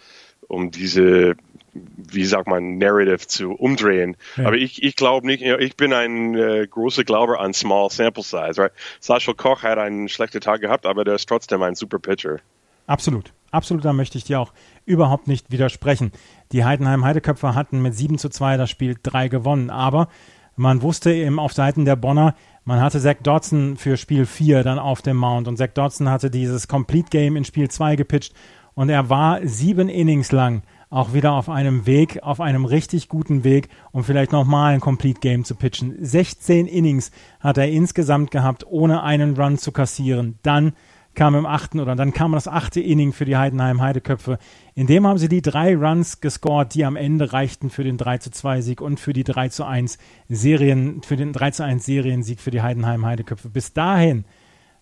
um 0.47 0.71
diese, 0.71 1.35
wie 1.73 2.23
sagt 2.23 2.47
man, 2.47 2.77
Narrative 2.77 3.27
zu 3.27 3.51
umdrehen. 3.51 4.15
Ja. 4.37 4.47
Aber 4.47 4.55
ich, 4.55 4.81
ich 4.83 4.95
glaube 4.95 5.27
nicht, 5.27 5.41
ich 5.41 5.75
bin 5.75 5.91
ein 5.91 6.35
äh, 6.35 6.65
großer 6.65 7.03
Glauber 7.03 7.41
an 7.41 7.53
Small 7.53 7.89
Sample 7.89 8.23
Size. 8.23 8.57
Right? 8.57 8.71
Sascha 9.01 9.33
Koch 9.33 9.63
hat 9.63 9.77
einen 9.77 10.07
schlechten 10.07 10.39
Tag 10.39 10.61
gehabt, 10.61 10.85
aber 10.85 11.03
der 11.03 11.15
ist 11.15 11.27
trotzdem 11.27 11.61
ein 11.61 11.75
super 11.75 11.99
Pitcher. 11.99 12.39
Absolut. 12.87 13.33
Absolut, 13.51 13.85
da 13.85 13.93
möchte 13.93 14.17
ich 14.17 14.23
dir 14.23 14.39
auch 14.39 14.51
überhaupt 14.85 15.27
nicht 15.27 15.51
widersprechen. 15.51 16.11
Die 16.51 16.65
Heidenheim 16.65 17.05
Heideköpfer 17.05 17.53
hatten 17.53 17.83
mit 17.83 17.95
7 17.95 18.17
zu 18.17 18.29
2 18.29 18.57
das 18.57 18.71
Spiel 18.71 18.95
3 19.01 19.27
gewonnen, 19.27 19.69
aber 19.69 20.07
man 20.55 20.81
wusste 20.81 21.13
eben 21.13 21.37
auf 21.37 21.53
Seiten 21.53 21.85
der 21.85 21.95
Bonner, 21.95 22.35
man 22.65 22.81
hatte 22.81 22.99
Zach 22.99 23.17
Dodson 23.21 23.77
für 23.77 23.97
Spiel 23.97 24.25
4 24.25 24.63
dann 24.63 24.79
auf 24.79 25.03
dem 25.03 25.17
Mount 25.17 25.47
und 25.47 25.57
Zach 25.57 25.69
Dodson 25.73 26.09
hatte 26.09 26.31
dieses 26.31 26.67
Complete 26.67 27.09
Game 27.11 27.35
in 27.35 27.45
Spiel 27.45 27.69
2 27.69 27.95
gepitcht 27.95 28.33
und 28.73 28.89
er 28.89 29.09
war 29.09 29.45
sieben 29.45 29.87
Innings 29.87 30.31
lang 30.31 30.63
auch 30.93 31.13
wieder 31.13 31.33
auf 31.33 31.49
einem 31.49 31.87
Weg, 31.87 32.21
auf 32.21 32.39
einem 32.39 32.65
richtig 32.65 33.09
guten 33.09 33.43
Weg, 33.43 33.69
um 33.91 34.03
vielleicht 34.03 34.31
nochmal 34.31 34.75
ein 34.75 34.79
Complete 34.79 35.19
Game 35.19 35.43
zu 35.43 35.55
pitchen. 35.55 35.95
16 35.99 36.67
Innings 36.67 37.09
hat 37.39 37.57
er 37.57 37.67
insgesamt 37.67 38.29
gehabt, 38.29 38.67
ohne 38.67 39.01
einen 39.01 39.35
Run 39.35 39.57
zu 39.57 39.71
kassieren. 39.71 40.37
Dann 40.43 40.73
kam 41.15 41.35
im 41.35 41.45
achten 41.45 41.79
oder 41.79 41.95
dann 41.95 42.13
kam 42.13 42.31
das 42.31 42.47
achte 42.47 42.79
Inning 42.79 43.13
für 43.13 43.25
die 43.25 43.37
Heidenheim 43.37 43.81
Heideköpfe. 43.81 44.39
In 44.75 44.87
dem 44.87 45.05
haben 45.05 45.17
sie 45.17 45.29
die 45.29 45.41
drei 45.41 45.75
Runs 45.75 46.21
gescored, 46.21 46.73
die 46.73 46.85
am 46.85 46.95
Ende 46.95 47.33
reichten 47.33 47.69
für 47.69 47.83
den 47.83 47.97
3 47.97 48.17
zu 48.19 48.31
2 48.31 48.61
Sieg 48.61 48.81
und 48.81 48.99
für 48.99 49.13
die 49.13 49.23
3 49.23 49.49
zu 49.49 49.65
1 49.65 49.97
Serien, 50.29 51.03
für 51.03 51.15
den 51.15 51.33
3 51.33 51.51
zu 51.51 51.63
1 51.63 51.85
Seriensieg 51.85 52.39
für 52.39 52.51
die 52.51 52.61
Heidenheim 52.61 53.05
Heideköpfe. 53.05 53.49
Bis 53.49 53.73
dahin 53.73 54.25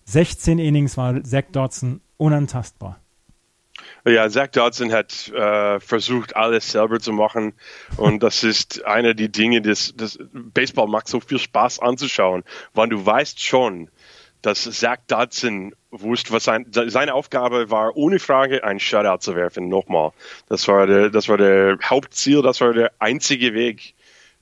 16 0.04 0.58
Innings 0.58 0.96
war 0.96 1.22
Zach 1.22 1.44
Dodson 1.52 2.00
unantastbar. 2.16 2.98
Ja, 4.04 4.28
Zach 4.28 4.48
Dodson 4.48 4.92
hat 4.92 5.28
äh, 5.28 5.78
versucht, 5.78 6.34
alles 6.34 6.72
selber 6.72 6.98
zu 6.98 7.12
machen. 7.12 7.54
Und 7.96 8.22
das 8.22 8.42
ist 8.42 8.84
einer 8.84 9.14
der 9.14 9.28
Dinge, 9.28 9.62
das, 9.62 9.94
das 9.96 10.18
Baseball 10.32 10.88
macht 10.88 11.08
so 11.08 11.20
viel 11.20 11.38
Spaß 11.38 11.78
anzuschauen, 11.78 12.42
weil 12.74 12.88
du 12.88 13.04
weißt 13.04 13.40
schon, 13.40 13.90
dass 14.42 14.64
Zach 14.64 14.98
Dodson 15.06 15.74
wusste, 15.90 16.32
was 16.32 16.44
sein, 16.44 16.66
seine 16.70 17.14
Aufgabe 17.14 17.70
war, 17.70 17.96
ohne 17.96 18.18
Frage 18.18 18.64
ein 18.64 18.80
Shutout 18.80 19.18
zu 19.18 19.36
werfen. 19.36 19.68
Nochmal. 19.68 20.12
Das 20.48 20.66
war 20.68 20.86
der, 20.86 21.10
das 21.10 21.28
war 21.28 21.38
der 21.38 21.78
Hauptziel, 21.82 22.42
das 22.42 22.60
war 22.60 22.72
der 22.72 22.92
einzige 22.98 23.54
Weg, 23.54 23.94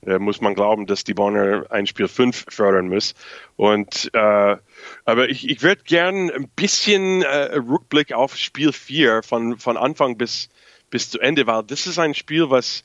äh, 0.05 0.17
muss 0.17 0.41
man 0.41 0.55
glauben, 0.55 0.87
dass 0.87 1.03
die 1.03 1.13
Bonner 1.13 1.65
ein 1.69 1.85
Spiel 1.85 2.07
5 2.07 2.45
fördern 2.49 2.89
muss. 2.89 3.13
Und 3.55 4.09
äh, 4.13 4.57
aber 5.05 5.29
ich, 5.29 5.47
ich 5.47 5.61
würde 5.61 5.83
gern 5.83 6.31
ein 6.31 6.49
bisschen 6.49 7.21
äh, 7.21 7.55
Rückblick 7.55 8.13
auf 8.13 8.35
Spiel 8.35 8.73
4 8.73 9.21
von, 9.21 9.59
von 9.59 9.77
Anfang 9.77 10.17
bis, 10.17 10.49
bis 10.89 11.11
zu 11.11 11.19
Ende, 11.19 11.45
weil 11.45 11.63
das 11.63 11.85
ist 11.85 11.99
ein 11.99 12.15
Spiel, 12.15 12.49
was 12.49 12.83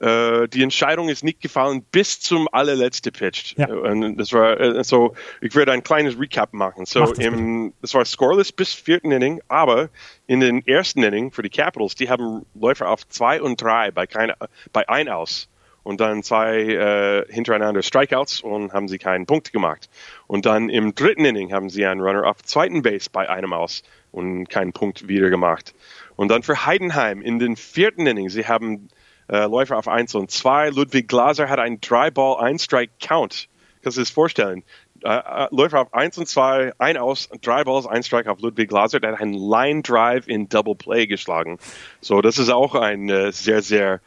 die 0.00 0.62
Entscheidung 0.62 1.08
ist 1.08 1.22
nicht 1.22 1.40
gefallen 1.40 1.84
bis 1.92 2.20
zum 2.20 2.48
allerletzte 2.50 3.12
Pitch. 3.12 3.54
Ja. 3.56 3.68
Und 3.68 4.16
das 4.16 4.32
war 4.32 4.58
äh, 4.60 4.82
so, 4.82 5.14
ich 5.40 5.54
würde 5.54 5.72
ein 5.72 5.82
kleines 5.82 6.18
Recap 6.18 6.52
machen. 6.52 6.84
So, 6.84 7.00
das, 7.00 7.18
im, 7.18 7.72
das 7.80 7.94
war 7.94 8.04
scoreless 8.04 8.52
bis 8.52 8.74
vierten 8.74 9.12
Inning, 9.12 9.40
aber 9.48 9.88
in 10.26 10.40
den 10.40 10.66
ersten 10.66 11.02
Inning 11.02 11.30
für 11.30 11.42
die 11.42 11.48
Capitals, 11.48 11.94
die 11.94 12.10
haben 12.10 12.44
Läufer 12.54 12.88
auf 12.88 13.06
zwei 13.08 13.40
und 13.40 13.62
drei 13.62 13.92
bei, 13.92 14.06
keine, 14.06 14.34
bei 14.72 14.88
ein 14.88 15.08
aus 15.08 15.48
und 15.84 16.00
dann 16.00 16.22
zwei 16.22 16.60
äh, 16.60 17.32
hintereinander 17.32 17.82
Strikeouts 17.82 18.40
und 18.40 18.72
haben 18.72 18.88
sie 18.88 18.98
keinen 18.98 19.26
Punkt 19.26 19.52
gemacht. 19.52 19.88
Und 20.26 20.44
dann 20.44 20.70
im 20.70 20.94
dritten 20.94 21.24
Inning 21.24 21.52
haben 21.52 21.70
sie 21.70 21.86
einen 21.86 22.00
Runner 22.00 22.26
auf 22.26 22.42
zweiten 22.42 22.82
Base 22.82 23.08
bei 23.12 23.28
einem 23.28 23.52
aus 23.52 23.84
und 24.10 24.48
keinen 24.48 24.72
Punkt 24.72 25.06
wieder 25.06 25.30
gemacht. 25.30 25.74
Und 26.16 26.28
dann 26.28 26.42
für 26.42 26.66
Heidenheim 26.66 27.22
in 27.22 27.38
den 27.38 27.56
vierten 27.56 28.06
Inning, 28.06 28.28
sie 28.28 28.46
haben 28.46 28.88
äh, 29.28 29.46
Läufer 29.46 29.78
auf 29.78 29.88
1 29.88 30.14
und 30.14 30.30
2. 30.30 30.70
Ludwig 30.70 31.08
Glaser 31.08 31.48
hat 31.48 31.58
einen 31.58 31.80
Drei-Ball, 31.80 32.40
Ein-Strike-Count. 32.40 33.48
Kannst 33.82 33.98
du 33.98 34.00
dir 34.00 34.04
das 34.04 34.10
vorstellen? 34.10 34.64
Äh, 35.04 35.16
äh, 35.16 35.48
Läufer 35.50 35.80
auf 35.80 35.92
1 35.92 36.16
und 36.16 36.26
2, 36.26 36.72
ein 36.78 36.96
aus, 36.96 37.28
drei 37.42 37.64
Balls, 37.64 37.86
ein 37.86 38.02
Strike 38.02 38.30
auf 38.30 38.40
Ludwig 38.40 38.70
Glaser. 38.70 39.00
Der 39.00 39.12
hat 39.12 39.20
einen 39.20 39.34
Line 39.34 39.82
Drive 39.82 40.26
in 40.26 40.48
Double 40.48 40.74
Play 40.74 41.06
geschlagen. 41.06 41.58
So, 42.00 42.22
das 42.22 42.38
ist 42.38 42.48
auch 42.48 42.74
ein 42.74 43.10
äh, 43.10 43.30
sehr, 43.30 43.60
sehr 43.60 44.00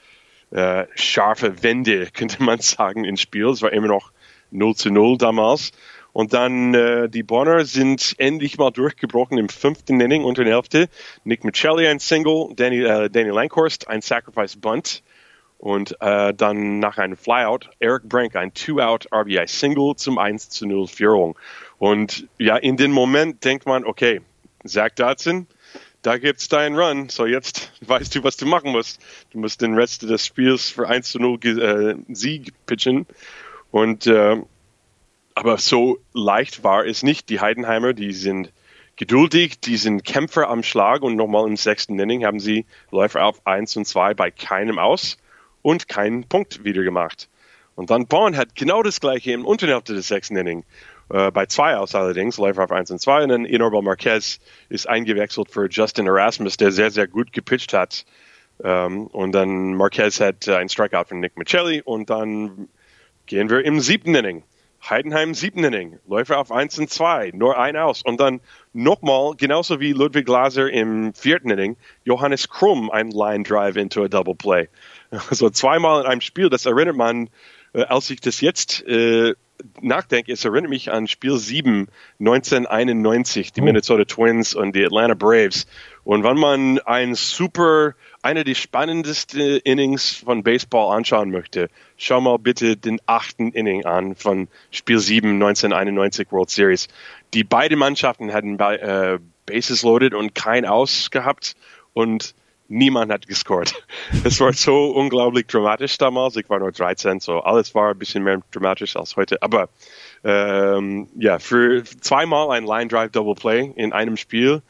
äh, 0.49 0.85
scharfe 0.95 1.61
Wende, 1.61 2.07
könnte 2.13 2.41
man 2.41 2.59
sagen, 2.59 3.03
ins 3.03 3.21
Spiel. 3.21 3.47
Es 3.49 3.61
war 3.61 3.71
immer 3.73 3.87
noch 3.87 4.11
0 4.49 4.75
zu 4.75 4.89
0 4.89 5.19
damals. 5.19 5.71
Und 6.13 6.33
dann 6.33 6.73
äh, 6.73 7.09
die 7.09 7.21
Bonner 7.21 7.65
sind 7.65 8.15
endlich 8.17 8.57
mal 8.57 8.71
durchgebrochen 8.71 9.37
im 9.37 9.49
fünften 9.49 10.01
Inning 10.01 10.23
unter 10.23 10.43
der 10.43 10.55
Hälfte. 10.55 10.89
Nick 11.25 11.43
Michelli 11.43 11.87
ein 11.87 11.99
Single, 11.99 12.55
Danny, 12.55 12.81
äh, 12.81 13.07
Danny 13.07 13.29
Lankhorst 13.29 13.87
ein 13.87 14.01
Sacrifice 14.01 14.55
Bunt. 14.55 15.03
Und 15.57 15.99
äh, 16.01 16.33
dann 16.33 16.79
nach 16.79 16.97
einem 16.97 17.17
Flyout 17.17 17.69
Eric 17.79 18.07
Brank 18.07 18.35
ein 18.35 18.53
Two-Out 18.53 19.07
RBI 19.11 19.47
Single 19.47 19.95
zum 19.95 20.19
1 20.19 20.49
zu 20.49 20.67
0 20.67 20.87
Führung. 20.87 21.37
Und 21.79 22.27
ja, 22.37 22.57
in 22.57 22.77
dem 22.77 22.91
Moment 22.91 23.43
denkt 23.43 23.65
man, 23.65 23.83
okay, 23.83 24.21
Zach 24.65 24.91
Dodson, 24.95 25.47
da 26.03 26.17
gibt's 26.17 26.47
deinen 26.47 26.77
Run. 26.77 27.09
So 27.09 27.25
jetzt 27.25 27.71
weißt 27.81 28.15
du, 28.15 28.23
was 28.23 28.37
du 28.37 28.45
machen 28.45 28.71
musst. 28.71 29.01
Du 29.31 29.39
musst 29.39 29.61
den 29.61 29.73
Rest 29.73 30.03
des 30.03 30.25
Spiels 30.25 30.69
für 30.69 30.87
1 30.87 31.11
zu 31.11 31.19
0 31.19 31.39
äh, 31.45 31.95
Sieg 32.13 32.53
pitchen. 32.65 33.07
Und 33.71 34.07
äh, 34.07 34.37
aber 35.33 35.57
so 35.57 35.99
leicht 36.13 36.63
war 36.63 36.85
es 36.85 37.03
nicht. 37.03 37.29
Die 37.29 37.39
Heidenheimer, 37.39 37.93
die 37.93 38.11
sind 38.11 38.51
geduldig, 38.95 39.59
die 39.59 39.77
sind 39.77 40.03
Kämpfer 40.03 40.49
am 40.49 40.63
Schlag 40.63 41.03
und 41.03 41.15
nochmal 41.15 41.47
im 41.47 41.57
sechsten 41.57 41.99
Inning 41.99 42.25
haben 42.25 42.39
sie 42.39 42.65
Läufer 42.89 43.23
auf 43.23 43.45
1 43.45 43.77
und 43.77 43.85
2 43.85 44.15
bei 44.15 44.31
keinem 44.31 44.79
aus 44.79 45.17
und 45.67 45.89
keinen 45.89 46.23
Punkt 46.23 46.63
wieder 46.63 46.81
gemacht. 46.81 47.27
Und 47.75 47.89
dann 47.89 48.07
Born 48.07 48.37
hat 48.37 48.55
genau 48.55 48.83
das 48.83 49.01
gleiche 49.01 49.33
im 49.33 49.45
Unterhälfte 49.45 49.93
des 49.93 50.07
sechsten 50.07 50.37
Inning. 50.37 50.63
Äh, 51.09 51.29
bei 51.29 51.45
zwei 51.45 51.75
aus 51.75 51.93
allerdings, 51.93 52.37
Läufer 52.37 52.63
auf 52.63 52.71
1 52.71 52.89
und 52.91 53.01
2. 53.01 53.23
Und 53.23 53.29
dann 53.29 53.43
Inorbal 53.43 53.81
Marquez 53.81 54.39
ist 54.69 54.87
eingewechselt 54.87 55.51
für 55.51 55.67
Justin 55.69 56.07
Erasmus, 56.07 56.55
der 56.55 56.71
sehr, 56.71 56.89
sehr 56.89 57.05
gut 57.05 57.33
gepitcht 57.33 57.73
hat. 57.73 58.05
Ähm, 58.63 59.07
und 59.07 59.33
dann 59.33 59.73
Marquez 59.73 60.21
hat 60.21 60.47
äh, 60.47 60.55
ein 60.55 60.69
Strikeout 60.69 61.09
von 61.09 61.19
Nick 61.19 61.35
Michelli 61.37 61.81
und 61.81 62.09
dann 62.09 62.69
gehen 63.25 63.49
wir 63.49 63.65
im 63.65 63.81
siebten 63.81 64.15
Inning. 64.15 64.43
Heidenheim 64.89 65.33
siebten 65.33 65.63
Inning, 65.63 65.99
Läufer 66.07 66.37
auf 66.37 66.51
1 66.51 66.79
und 66.79 66.89
2, 66.89 67.31
nur 67.33 67.57
ein 67.57 67.75
aus. 67.75 68.03
Und 68.03 68.19
dann 68.21 68.39
nochmal, 68.73 69.33
genauso 69.35 69.79
wie 69.79 69.91
Ludwig 69.91 70.25
Glaser 70.25 70.69
im 70.69 71.13
vierten 71.13 71.49
Inning, 71.49 71.75
Johannes 72.05 72.47
Krumm 72.47 72.89
ein 72.89 73.11
Line 73.11 73.43
Drive 73.43 73.75
into 73.75 74.03
a 74.03 74.07
Double 74.07 74.35
Play. 74.35 74.69
Also 75.29 75.49
zweimal 75.49 76.01
in 76.01 76.07
einem 76.07 76.21
Spiel, 76.21 76.49
das 76.49 76.65
erinnert 76.65 76.95
man, 76.95 77.29
äh, 77.73 77.83
als 77.83 78.09
ich 78.09 78.19
das 78.19 78.41
jetzt 78.41 78.85
äh, 78.87 79.35
nachdenke, 79.81 80.31
es 80.31 80.45
erinnert 80.45 80.69
mich 80.69 80.91
an 80.91 81.07
Spiel 81.07 81.37
7, 81.37 81.87
1991, 82.19 83.53
die 83.53 83.61
oh. 83.61 83.63
Minnesota 83.63 84.05
Twins 84.05 84.53
und 84.53 84.75
die 84.75 84.85
Atlanta 84.85 85.15
Braves. 85.15 85.67
Und 86.03 86.23
wenn 86.23 86.37
man 86.37 86.79
ein 86.79 87.15
super, 87.15 87.93
eine 88.21 88.43
der 88.43 88.55
spannendsten 88.55 89.57
Innings 89.57 90.15
von 90.15 90.43
Baseball 90.43 90.95
anschauen 90.95 91.31
möchte, 91.31 91.69
schau 91.97 92.21
mal 92.21 92.37
bitte 92.37 92.77
den 92.77 92.99
achten 93.05 93.51
Inning 93.51 93.85
an 93.85 94.15
von 94.15 94.47
Spiel 94.71 94.99
7, 94.99 95.33
1991 95.33 96.31
World 96.31 96.49
Series. 96.49 96.87
Die 97.33 97.43
beiden 97.43 97.77
Mannschaften 97.77 98.31
hatten 98.33 98.59
äh, 98.59 99.19
Bases 99.45 99.83
loaded 99.83 100.13
und 100.13 100.35
kein 100.35 100.65
Aus 100.65 101.11
gehabt 101.11 101.55
und 101.93 102.35
niemand 102.67 103.11
hat 103.11 103.27
gescored. 103.27 103.73
Es 104.23 104.39
war 104.39 104.53
so 104.53 104.91
unglaublich 104.91 105.47
dramatisch 105.47 105.97
damals. 105.97 106.35
Ich 106.35 106.49
war 106.49 106.59
nur 106.59 106.71
13, 106.71 107.19
so 107.19 107.39
alles 107.41 107.75
war 107.75 107.91
ein 107.91 107.99
bisschen 107.99 108.23
mehr 108.23 108.41
dramatisch 108.51 108.95
als 108.95 109.15
heute. 109.15 109.41
Aber 109.41 109.69
ähm, 110.23 111.07
ja, 111.17 111.39
für 111.39 111.83
zweimal 111.83 112.51
ein 112.51 112.65
Line 112.65 112.87
Drive 112.87 113.11
Double 113.11 113.35
Play 113.35 113.71
in 113.75 113.93
einem 113.93 114.17
Spiel. 114.17 114.61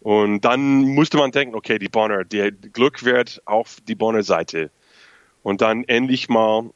Und 0.00 0.42
dann 0.42 0.82
musste 0.82 1.16
man 1.16 1.30
denken, 1.30 1.54
okay, 1.54 1.78
die 1.78 1.88
Bonner, 1.88 2.24
der 2.24 2.52
Glück 2.52 3.04
wird 3.04 3.40
auf 3.46 3.78
die 3.88 3.94
Bonner 3.94 4.22
Seite. 4.22 4.70
Und 5.42 5.60
dann 5.60 5.84
endlich 5.84 6.28
mal 6.28 6.70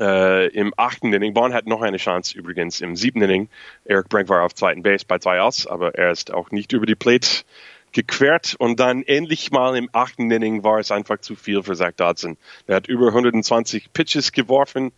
äh, 0.00 0.48
im 0.48 0.72
achten 0.76 1.12
Inning, 1.12 1.34
Bonn 1.34 1.52
hat 1.52 1.66
noch 1.66 1.82
eine 1.82 1.98
Chance 1.98 2.36
übrigens 2.36 2.80
im 2.80 2.96
siebten 2.96 3.22
Inning. 3.22 3.48
Eric 3.84 4.08
Brank 4.08 4.28
war 4.28 4.42
auf 4.42 4.54
zweiten 4.54 4.82
Base 4.82 5.04
bei 5.06 5.18
zwei 5.18 5.40
Outs, 5.40 5.66
aber 5.66 5.94
er 5.94 6.10
ist 6.10 6.32
auch 6.32 6.50
nicht 6.50 6.72
über 6.72 6.86
die 6.86 6.94
Plate 6.94 7.44
gequert 7.92 8.54
und 8.58 8.78
dann 8.80 9.02
endlich 9.02 9.50
mal 9.50 9.76
im 9.76 9.88
achten 9.92 10.30
Inning 10.30 10.62
war 10.62 10.78
es 10.78 10.90
einfach 10.90 11.18
zu 11.18 11.34
viel 11.34 11.62
für 11.62 11.74
Zach 11.74 11.92
Dodson. 11.96 12.36
Er 12.66 12.76
hat 12.76 12.86
über 12.86 13.08
120 13.08 13.92
Pitches 13.92 14.32
geworfen 14.32 14.92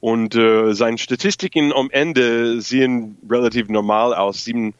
und 0.00 0.34
äh, 0.34 0.72
seine 0.74 0.98
Statistiken 0.98 1.72
am 1.72 1.88
Ende 1.90 2.60
sehen 2.60 3.16
relativ 3.30 3.68
normal 3.68 4.14
aus. 4.14 4.44
Sieben, 4.44 4.74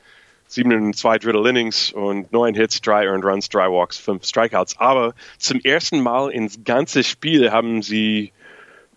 sieben 0.48 0.72
und 0.72 0.96
zwei 0.96 1.18
Drittel 1.18 1.46
Innings 1.46 1.92
und 1.92 2.32
neun 2.32 2.54
Hits, 2.54 2.80
drei 2.80 3.06
Earned 3.06 3.24
Runs, 3.24 3.48
drei 3.48 3.68
Walks, 3.68 3.98
fünf 3.98 4.24
Strikeouts. 4.24 4.78
Aber 4.78 5.14
zum 5.38 5.60
ersten 5.60 6.00
Mal 6.00 6.30
ins 6.32 6.64
ganze 6.64 7.04
Spiel 7.04 7.52
haben 7.52 7.82
sie, 7.82 8.32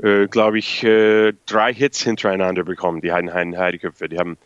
äh, 0.02 0.26
glaube 0.26 0.58
ich, 0.58 0.84
äh, 0.84 1.34
drei 1.46 1.72
Hits 1.72 2.02
hintereinander 2.02 2.64
bekommen, 2.64 3.02
die 3.02 3.12
Heidenheim 3.12 3.56
Heideköpfe. 3.56 4.10
Die 4.10 4.18
haben 4.18 4.40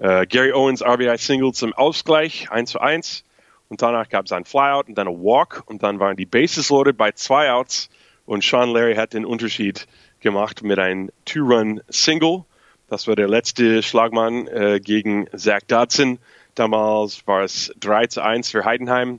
äh, 0.00 0.26
Gary 0.26 0.52
Owens 0.52 0.82
RBI 0.82 1.16
Single 1.16 1.52
zum 1.52 1.72
Ausgleich, 1.72 2.50
1 2.50 2.72
zu 2.72 2.80
1. 2.80 3.24
Und 3.68 3.82
danach 3.82 4.08
gab 4.08 4.26
es 4.26 4.32
ein 4.32 4.44
Flyout 4.44 4.88
und 4.88 4.96
dann 4.96 5.08
ein 5.08 5.22
Walk 5.22 5.62
und 5.66 5.82
dann 5.82 5.98
waren 5.98 6.16
die 6.16 6.26
Bases 6.26 6.70
loaded 6.70 6.96
bei 6.96 7.12
zwei 7.12 7.50
Outs 7.50 7.88
und 8.26 8.42
Sean 8.42 8.70
Larry 8.70 8.94
hat 8.94 9.14
den 9.14 9.24
Unterschied 9.24 9.86
gemacht 10.20 10.62
mit 10.62 10.78
einem 10.78 11.10
Two-Run-Single. 11.24 12.44
Das 12.88 13.06
war 13.06 13.16
der 13.16 13.28
letzte 13.28 13.82
Schlagmann 13.82 14.46
äh, 14.48 14.80
gegen 14.80 15.26
Zach 15.36 15.60
Dodson. 15.66 16.18
Damals 16.54 17.26
war 17.26 17.42
es 17.42 17.72
3 17.80 18.06
zu 18.06 18.22
1 18.22 18.50
für 18.50 18.64
Heidenheim. 18.64 19.18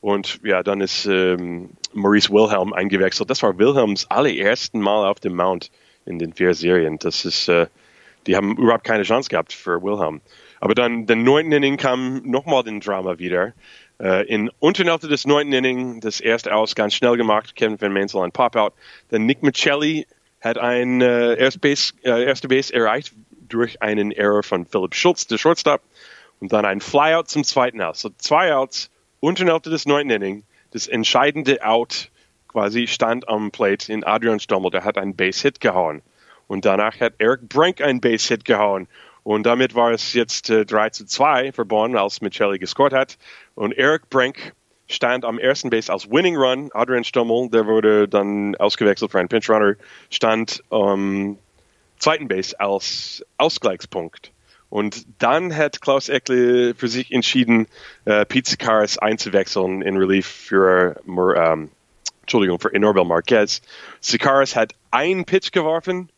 Und 0.00 0.40
ja, 0.44 0.62
dann 0.62 0.80
ist 0.80 1.06
ähm, 1.06 1.70
Maurice 1.92 2.30
Wilhelm 2.30 2.72
eingewechselt. 2.72 3.28
Das 3.28 3.42
war 3.42 3.58
Wilhelms 3.58 4.06
allerersten 4.10 4.80
Mal 4.80 5.08
auf 5.08 5.20
dem 5.20 5.34
Mount 5.34 5.70
in 6.04 6.18
den 6.18 6.32
vier 6.32 6.54
Serien. 6.54 6.98
Das 6.98 7.24
ist, 7.24 7.48
äh, 7.48 7.66
die 8.26 8.36
haben 8.36 8.56
überhaupt 8.56 8.84
keine 8.84 9.02
Chance 9.02 9.28
gehabt 9.28 9.52
für 9.52 9.82
Wilhelm. 9.82 10.20
Aber 10.60 10.74
dann, 10.74 11.06
den 11.06 11.24
neunten 11.24 11.52
Inning 11.52 11.76
kam 11.76 12.22
nochmal 12.24 12.62
den 12.62 12.80
Drama 12.80 13.18
wieder. 13.18 13.52
Äh, 14.00 14.26
in 14.26 14.50
Unterhälfte 14.58 15.08
des 15.08 15.26
neunten 15.26 15.52
Inning, 15.52 16.00
das 16.00 16.20
erste 16.20 16.54
Aus 16.54 16.74
ganz 16.74 16.94
schnell 16.94 17.16
gemacht, 17.16 17.56
Kevin 17.56 17.80
Van 17.80 17.92
Mansell 17.92 18.22
ein 18.22 18.32
Pop-Out. 18.32 18.74
Dann 19.08 19.26
Nick 19.26 19.42
Michelli 19.42 20.06
hat 20.40 20.58
ein 20.58 21.00
äh, 21.00 21.34
erste, 21.34 21.58
Base, 21.58 21.94
äh, 22.02 22.24
erste 22.24 22.48
Base 22.48 22.72
erreicht 22.74 23.12
durch 23.48 23.80
einen 23.80 24.12
Error 24.12 24.42
von 24.42 24.66
Philip 24.66 24.94
Schultz, 24.94 25.26
der 25.26 25.38
Shortstop. 25.38 25.80
und 26.40 26.52
dann 26.52 26.64
ein 26.64 26.80
Flyout 26.80 27.28
zum 27.28 27.44
zweiten 27.44 27.80
Out. 27.80 27.96
So 27.96 28.10
zwei 28.18 28.54
Outs, 28.54 28.90
unter 29.20 29.46
Hälfte 29.46 29.70
des 29.70 29.86
neunten 29.86 30.10
Inning, 30.10 30.42
das 30.72 30.86
entscheidende 30.86 31.64
Out 31.64 32.10
quasi 32.48 32.86
stand 32.86 33.28
am 33.28 33.50
Plate 33.50 33.92
in 33.92 34.04
Adrian 34.04 34.40
Stommel, 34.40 34.70
der 34.70 34.84
hat 34.84 34.96
einen 34.98 35.14
Base-Hit 35.14 35.60
gehauen. 35.60 36.02
Und 36.46 36.64
danach 36.64 37.00
hat 37.00 37.14
Eric 37.18 37.48
Brink 37.48 37.80
einen 37.80 38.00
Base-Hit 38.00 38.44
gehauen. 38.44 38.88
Und 39.26 39.42
damit 39.42 39.74
war 39.74 39.90
es 39.90 40.12
jetzt 40.12 40.50
äh, 40.50 40.64
3 40.64 40.90
zu 40.90 41.04
2 41.04 41.50
für 41.50 41.64
Bonn, 41.64 41.96
als 41.96 42.20
Michelli 42.20 42.60
gescored 42.60 42.92
hat. 42.92 43.18
Und 43.56 43.72
Eric 43.72 44.08
Brink 44.08 44.52
stand 44.86 45.24
am 45.24 45.40
ersten 45.40 45.68
Base 45.68 45.92
als 45.92 46.08
Winning 46.08 46.36
Run. 46.36 46.70
Adrian 46.72 47.02
Stommel, 47.02 47.50
der 47.50 47.66
wurde 47.66 48.06
dann 48.06 48.54
ausgewechselt 48.54 49.10
für 49.10 49.18
einen 49.18 49.28
Pinch 49.28 49.50
Runner, 49.50 49.74
stand 50.10 50.62
am 50.70 51.38
zweiten 51.98 52.28
Base 52.28 52.60
als 52.60 53.26
Ausgleichspunkt. 53.36 54.30
Und 54.70 55.04
dann 55.18 55.56
hat 55.56 55.80
Klaus 55.80 56.08
Eckle 56.08 56.76
für 56.76 56.86
sich 56.86 57.10
entschieden, 57.10 57.66
äh, 58.04 58.24
Karas 58.60 58.96
einzuwechseln 58.96 59.82
in 59.82 59.96
Relief 59.96 60.28
für, 60.28 61.02
ähm, 61.04 61.70
Entschuldigung, 62.20 62.60
für 62.60 62.72
Enorbel 62.72 63.04
Marquez. 63.04 63.60
Sikaris 64.00 64.54
hat 64.54 64.72
einen 64.92 65.24
Pitch 65.24 65.50
geworfen 65.50 66.10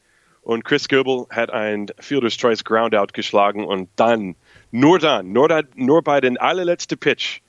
und 0.49 0.64
Chris 0.64 0.88
Goebel 0.88 1.26
hat 1.28 1.50
ein 1.50 1.88
Fielder's 2.00 2.38
Choice 2.38 2.64
Groundout 2.64 3.09
geschlagen 3.12 3.67
und 3.67 3.90
dann, 3.97 4.35
nur 4.71 4.99
dann, 4.99 5.31
nur, 5.31 5.47
nur 5.75 6.02
bei 6.02 6.23
den 6.23 6.38
allerletzten 6.38 6.97
Pitch 6.97 7.40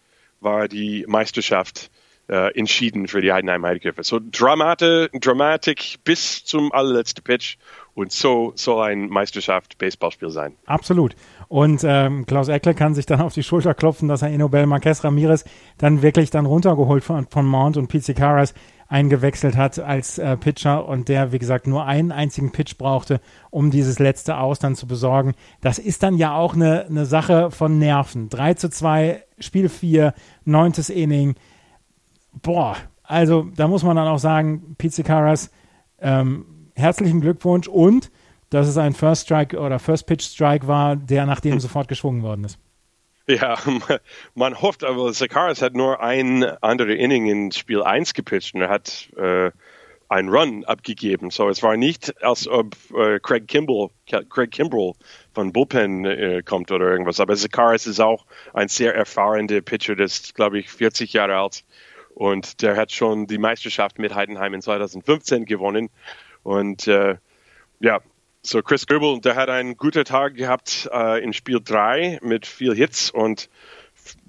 war 0.41 0.67
die 0.67 1.05
Meisterschaft 1.07 1.91
äh, 2.27 2.53
entschieden 2.59 3.07
für 3.07 3.21
die 3.21 3.31
Heidenheim 3.31 3.65
Heideköpfe. 3.65 4.03
So 4.03 4.19
Dramate, 4.19 5.09
Dramatik 5.13 5.99
bis 6.03 6.43
zum 6.43 6.73
allerletzten 6.73 7.23
Pitch 7.23 7.55
und 7.93 8.11
so 8.11 8.51
soll 8.55 8.89
ein 8.89 9.07
Meisterschaft 9.07 9.77
Baseballspiel 9.77 10.29
sein. 10.29 10.57
Absolut. 10.65 11.15
Und 11.47 11.85
ähm, 11.85 12.25
Klaus 12.25 12.49
Eckle 12.49 12.73
kann 12.73 12.95
sich 12.95 13.05
dann 13.05 13.21
auf 13.21 13.33
die 13.33 13.43
Schulter 13.43 13.73
klopfen, 13.75 14.09
dass 14.09 14.23
er 14.23 14.29
Enobel 14.29 14.65
Marquez 14.65 15.05
Ramirez 15.05 15.45
dann 15.77 16.01
wirklich 16.01 16.31
dann 16.31 16.45
runtergeholt 16.45 17.05
von, 17.05 17.27
von 17.27 17.45
Mount 17.45 17.77
und 17.77 17.87
Pete 17.87 18.13
Caras 18.13 18.53
eingewechselt 18.89 19.55
hat 19.55 19.77
als 19.79 20.17
äh, 20.17 20.35
Pitcher 20.35 20.87
und 20.87 21.07
der, 21.07 21.31
wie 21.31 21.39
gesagt, 21.39 21.67
nur 21.67 21.85
einen 21.85 22.11
einzigen 22.11 22.51
Pitch 22.51 22.77
brauchte, 22.77 23.21
um 23.51 23.69
dieses 23.69 23.99
letzte 23.99 24.37
Aus 24.37 24.57
dann 24.57 24.75
zu 24.75 24.87
besorgen. 24.87 25.35
Das 25.61 25.77
ist 25.77 26.01
dann 26.01 26.17
ja 26.17 26.35
auch 26.35 26.55
eine, 26.55 26.85
eine 26.87 27.05
Sache 27.05 27.51
von 27.51 27.77
Nerven. 27.77 28.29
3 28.29 28.55
zu 28.55 28.69
2, 28.69 29.23
Spiel 29.37 29.69
4, 29.69 30.13
neuntes 30.43 30.89
Inning. 30.89 31.35
Boah, 32.41 32.75
also 33.03 33.47
da 33.55 33.67
muss 33.67 33.83
man 33.83 33.95
dann 33.95 34.07
auch 34.07 34.19
sagen, 34.19 34.75
Pete 34.77 35.03
Caras, 35.03 35.51
ähm, 35.99 36.45
herzlichen 36.75 37.21
Glückwunsch 37.21 37.67
und 37.67 38.11
dass 38.49 38.67
es 38.67 38.77
ein 38.77 38.93
First 38.93 39.23
Strike 39.25 39.59
oder 39.59 39.77
First 39.77 40.07
Pitch 40.07 40.25
Strike 40.25 40.67
war, 40.67 40.95
der 40.95 41.27
nachdem 41.27 41.53
hm. 41.53 41.59
sofort 41.59 41.87
geschwungen 41.87 42.23
worden 42.23 42.45
ist. 42.45 42.57
Ja, 43.29 43.59
man 44.33 44.59
hofft, 44.59 44.83
aber 44.83 45.13
Zakaris 45.13 45.61
hat 45.61 45.75
nur 45.75 46.01
ein 46.01 46.43
andere 46.61 46.95
Inning 46.95 47.27
in 47.27 47.51
Spiel 47.51 47.83
1 47.83 48.15
gepitcht 48.15 48.55
und 48.55 48.61
er 48.61 48.69
hat 48.69 49.07
äh, 49.17 49.51
einen 50.07 50.29
Run 50.29 50.65
abgegeben. 50.65 51.29
So, 51.29 51.47
es 51.47 51.61
war 51.61 51.77
nicht, 51.77 52.23
als 52.23 52.47
ob 52.47 52.75
äh, 52.91 53.19
Craig 53.19 53.47
Kimball, 53.47 53.89
Craig 54.07 54.49
Kimbrell 54.49 54.93
von 55.35 55.53
Bullpen 55.53 56.05
äh, 56.05 56.41
kommt 56.43 56.71
oder 56.71 56.89
irgendwas. 56.89 57.19
Aber 57.19 57.35
Zakaris 57.35 57.85
ist 57.85 57.99
auch 57.99 58.25
ein 58.55 58.67
sehr 58.67 58.95
erfahrener 58.95 59.61
Pitcher, 59.61 59.95
der 59.95 60.07
ist, 60.07 60.33
glaube 60.33 60.57
ich, 60.57 60.71
40 60.71 61.13
Jahre 61.13 61.37
alt. 61.37 61.63
Und 62.15 62.63
der 62.63 62.75
hat 62.75 62.91
schon 62.91 63.27
die 63.27 63.37
Meisterschaft 63.37 63.99
mit 63.99 64.15
Heidenheim 64.15 64.55
in 64.55 64.63
2015 64.63 65.45
gewonnen. 65.45 65.91
Und 66.41 66.87
äh, 66.87 67.17
ja, 67.79 67.99
so 68.41 68.61
Chris 68.61 68.87
Goebel, 68.87 69.19
der 69.21 69.35
hat 69.35 69.49
einen 69.49 69.77
guten 69.77 70.05
Tag 70.05 70.35
gehabt 70.35 70.89
äh, 70.91 71.23
in 71.23 71.33
Spiel 71.33 71.59
3 71.63 72.19
mit 72.21 72.45
viel 72.45 72.73
Hits 72.73 73.11
und 73.11 73.49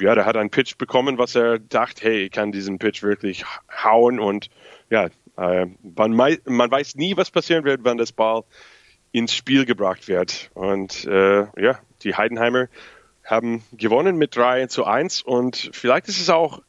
ja, 0.00 0.14
der 0.14 0.26
hat 0.26 0.36
einen 0.36 0.50
Pitch 0.50 0.76
bekommen, 0.76 1.18
was 1.18 1.34
er 1.34 1.58
dachte, 1.58 2.02
hey, 2.04 2.24
ich 2.24 2.32
kann 2.32 2.52
diesen 2.52 2.78
Pitch 2.78 3.02
wirklich 3.02 3.44
hauen 3.84 4.18
und 4.18 4.50
ja, 4.90 5.08
äh, 5.36 5.66
man, 5.82 6.12
man, 6.12 6.70
weiß 6.70 6.96
nie, 6.96 7.16
was 7.16 7.30
passieren 7.30 7.64
wird, 7.64 7.84
wenn 7.84 7.96
das 7.96 8.12
Ball 8.12 8.42
ins 9.12 9.34
Spiel 9.34 9.64
gebracht 9.64 10.08
wird. 10.08 10.50
Und 10.54 11.04
äh, 11.06 11.46
ja, 11.60 11.78
die 12.02 12.14
Heidenheimer 12.14 12.68
haben 13.24 13.62
gewonnen 13.72 14.16
mit 14.16 14.34
3 14.36 14.66
zu 14.66 14.84
1 14.84 15.22
und 15.22 15.70
vielleicht 15.72 16.08
ist 16.08 16.20
es 16.20 16.30
auch 16.30 16.62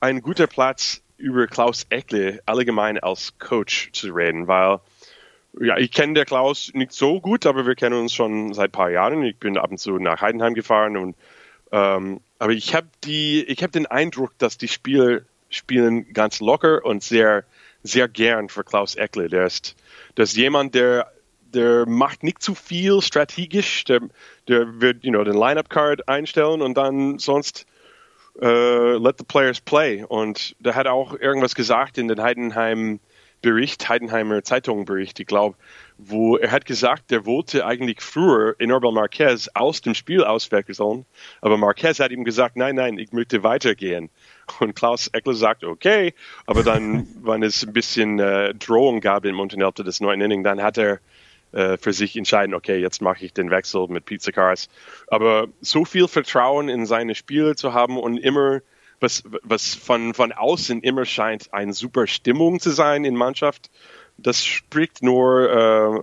ein 0.00 0.20
guter 0.20 0.46
Platz, 0.46 1.02
über 1.16 1.46
Klaus 1.46 1.86
Eckle 1.90 2.40
allgemein 2.44 2.98
als 2.98 3.38
Coach 3.38 3.90
zu 3.92 4.12
reden, 4.12 4.48
weil 4.48 4.80
ja, 5.60 5.76
ich 5.78 5.92
kenne 5.92 6.14
der 6.14 6.24
Klaus 6.24 6.70
nicht 6.74 6.92
so 6.92 7.20
gut, 7.20 7.46
aber 7.46 7.66
wir 7.66 7.74
kennen 7.74 7.98
uns 7.98 8.12
schon 8.12 8.54
seit 8.54 8.70
ein 8.70 8.72
paar 8.72 8.90
Jahren. 8.90 9.22
Ich 9.22 9.38
bin 9.38 9.56
ab 9.56 9.70
und 9.70 9.78
zu 9.78 9.98
nach 9.98 10.20
Heidenheim 10.20 10.54
gefahren 10.54 10.96
und 10.96 11.16
ähm, 11.72 12.20
aber 12.38 12.52
ich 12.52 12.74
habe 12.74 12.88
die, 13.04 13.42
ich 13.44 13.62
habe 13.62 13.72
den 13.72 13.86
Eindruck, 13.86 14.38
dass 14.38 14.58
die 14.58 14.68
Spieler 14.68 15.22
spielen 15.48 16.12
ganz 16.12 16.40
locker 16.40 16.84
und 16.84 17.02
sehr, 17.02 17.44
sehr 17.82 18.08
gern 18.08 18.48
für 18.48 18.64
Klaus 18.64 18.96
Eckle. 18.96 19.28
Der 19.28 19.46
ist, 19.46 19.76
der 20.16 20.24
ist 20.24 20.36
jemand, 20.36 20.74
der, 20.74 21.10
der 21.52 21.86
macht 21.86 22.22
nicht 22.22 22.42
zu 22.42 22.54
viel 22.54 23.00
strategisch. 23.02 23.84
Der, 23.84 24.00
der 24.48 24.80
wird, 24.80 25.04
you 25.04 25.10
know, 25.10 25.24
den 25.24 25.34
Lineup 25.34 25.68
Card 25.70 26.08
einstellen 26.08 26.62
und 26.62 26.74
dann 26.74 27.18
sonst 27.18 27.66
uh, 28.40 28.98
let 28.98 29.16
the 29.18 29.24
players 29.24 29.60
play. 29.60 30.04
Und 30.04 30.56
der 30.58 30.74
hat 30.74 30.86
auch 30.86 31.18
irgendwas 31.18 31.54
gesagt 31.54 31.98
in 31.98 32.08
den 32.08 32.20
Heidenheim 32.20 33.00
Bericht, 33.44 33.90
Heidenheimer 33.90 34.42
Zeitungsbericht, 34.42 35.20
ich 35.20 35.26
glaube, 35.26 35.54
wo 35.98 36.38
er 36.38 36.50
hat 36.50 36.64
gesagt, 36.64 37.10
der 37.10 37.26
wollte 37.26 37.66
eigentlich 37.66 38.00
früher 38.00 38.56
in 38.58 38.72
Orbel 38.72 38.90
Marquez 38.90 39.50
aus 39.52 39.82
dem 39.82 39.94
Spiel 39.94 40.24
auswechseln, 40.24 41.04
aber 41.42 41.58
Marquez 41.58 42.00
hat 42.00 42.10
ihm 42.10 42.24
gesagt, 42.24 42.56
nein, 42.56 42.76
nein, 42.76 42.96
ich 42.96 43.12
möchte 43.12 43.42
weitergehen. 43.42 44.08
Und 44.60 44.74
Klaus 44.74 45.08
Eckler 45.08 45.34
sagt, 45.34 45.62
okay, 45.62 46.14
aber 46.46 46.62
dann, 46.62 47.06
wenn 47.22 47.42
es 47.42 47.66
ein 47.66 47.74
bisschen 47.74 48.18
äh, 48.18 48.54
Drohung 48.54 49.02
gab 49.02 49.26
im 49.26 49.38
Unterhälfte 49.38 49.84
des 49.84 50.00
neuen 50.00 50.22
Inning, 50.22 50.42
dann 50.42 50.62
hat 50.62 50.78
er 50.78 51.00
äh, 51.52 51.76
für 51.76 51.92
sich 51.92 52.16
entscheiden, 52.16 52.54
okay, 52.54 52.78
jetzt 52.78 53.02
mache 53.02 53.26
ich 53.26 53.34
den 53.34 53.50
Wechsel 53.50 53.88
mit 53.88 54.06
Pizza 54.06 54.32
Cars. 54.32 54.70
Aber 55.08 55.48
so 55.60 55.84
viel 55.84 56.08
Vertrauen 56.08 56.70
in 56.70 56.86
seine 56.86 57.14
Spiele 57.14 57.56
zu 57.56 57.74
haben 57.74 57.98
und 57.98 58.16
immer, 58.16 58.62
was, 59.00 59.22
was 59.42 59.74
von, 59.74 60.14
von 60.14 60.32
außen 60.32 60.80
immer 60.82 61.04
scheint, 61.04 61.52
eine 61.52 61.72
super 61.72 62.06
Stimmung 62.06 62.60
zu 62.60 62.70
sein 62.70 63.04
in 63.04 63.16
Mannschaft, 63.16 63.70
das 64.16 64.44
spricht 64.44 65.02
nur 65.02 65.50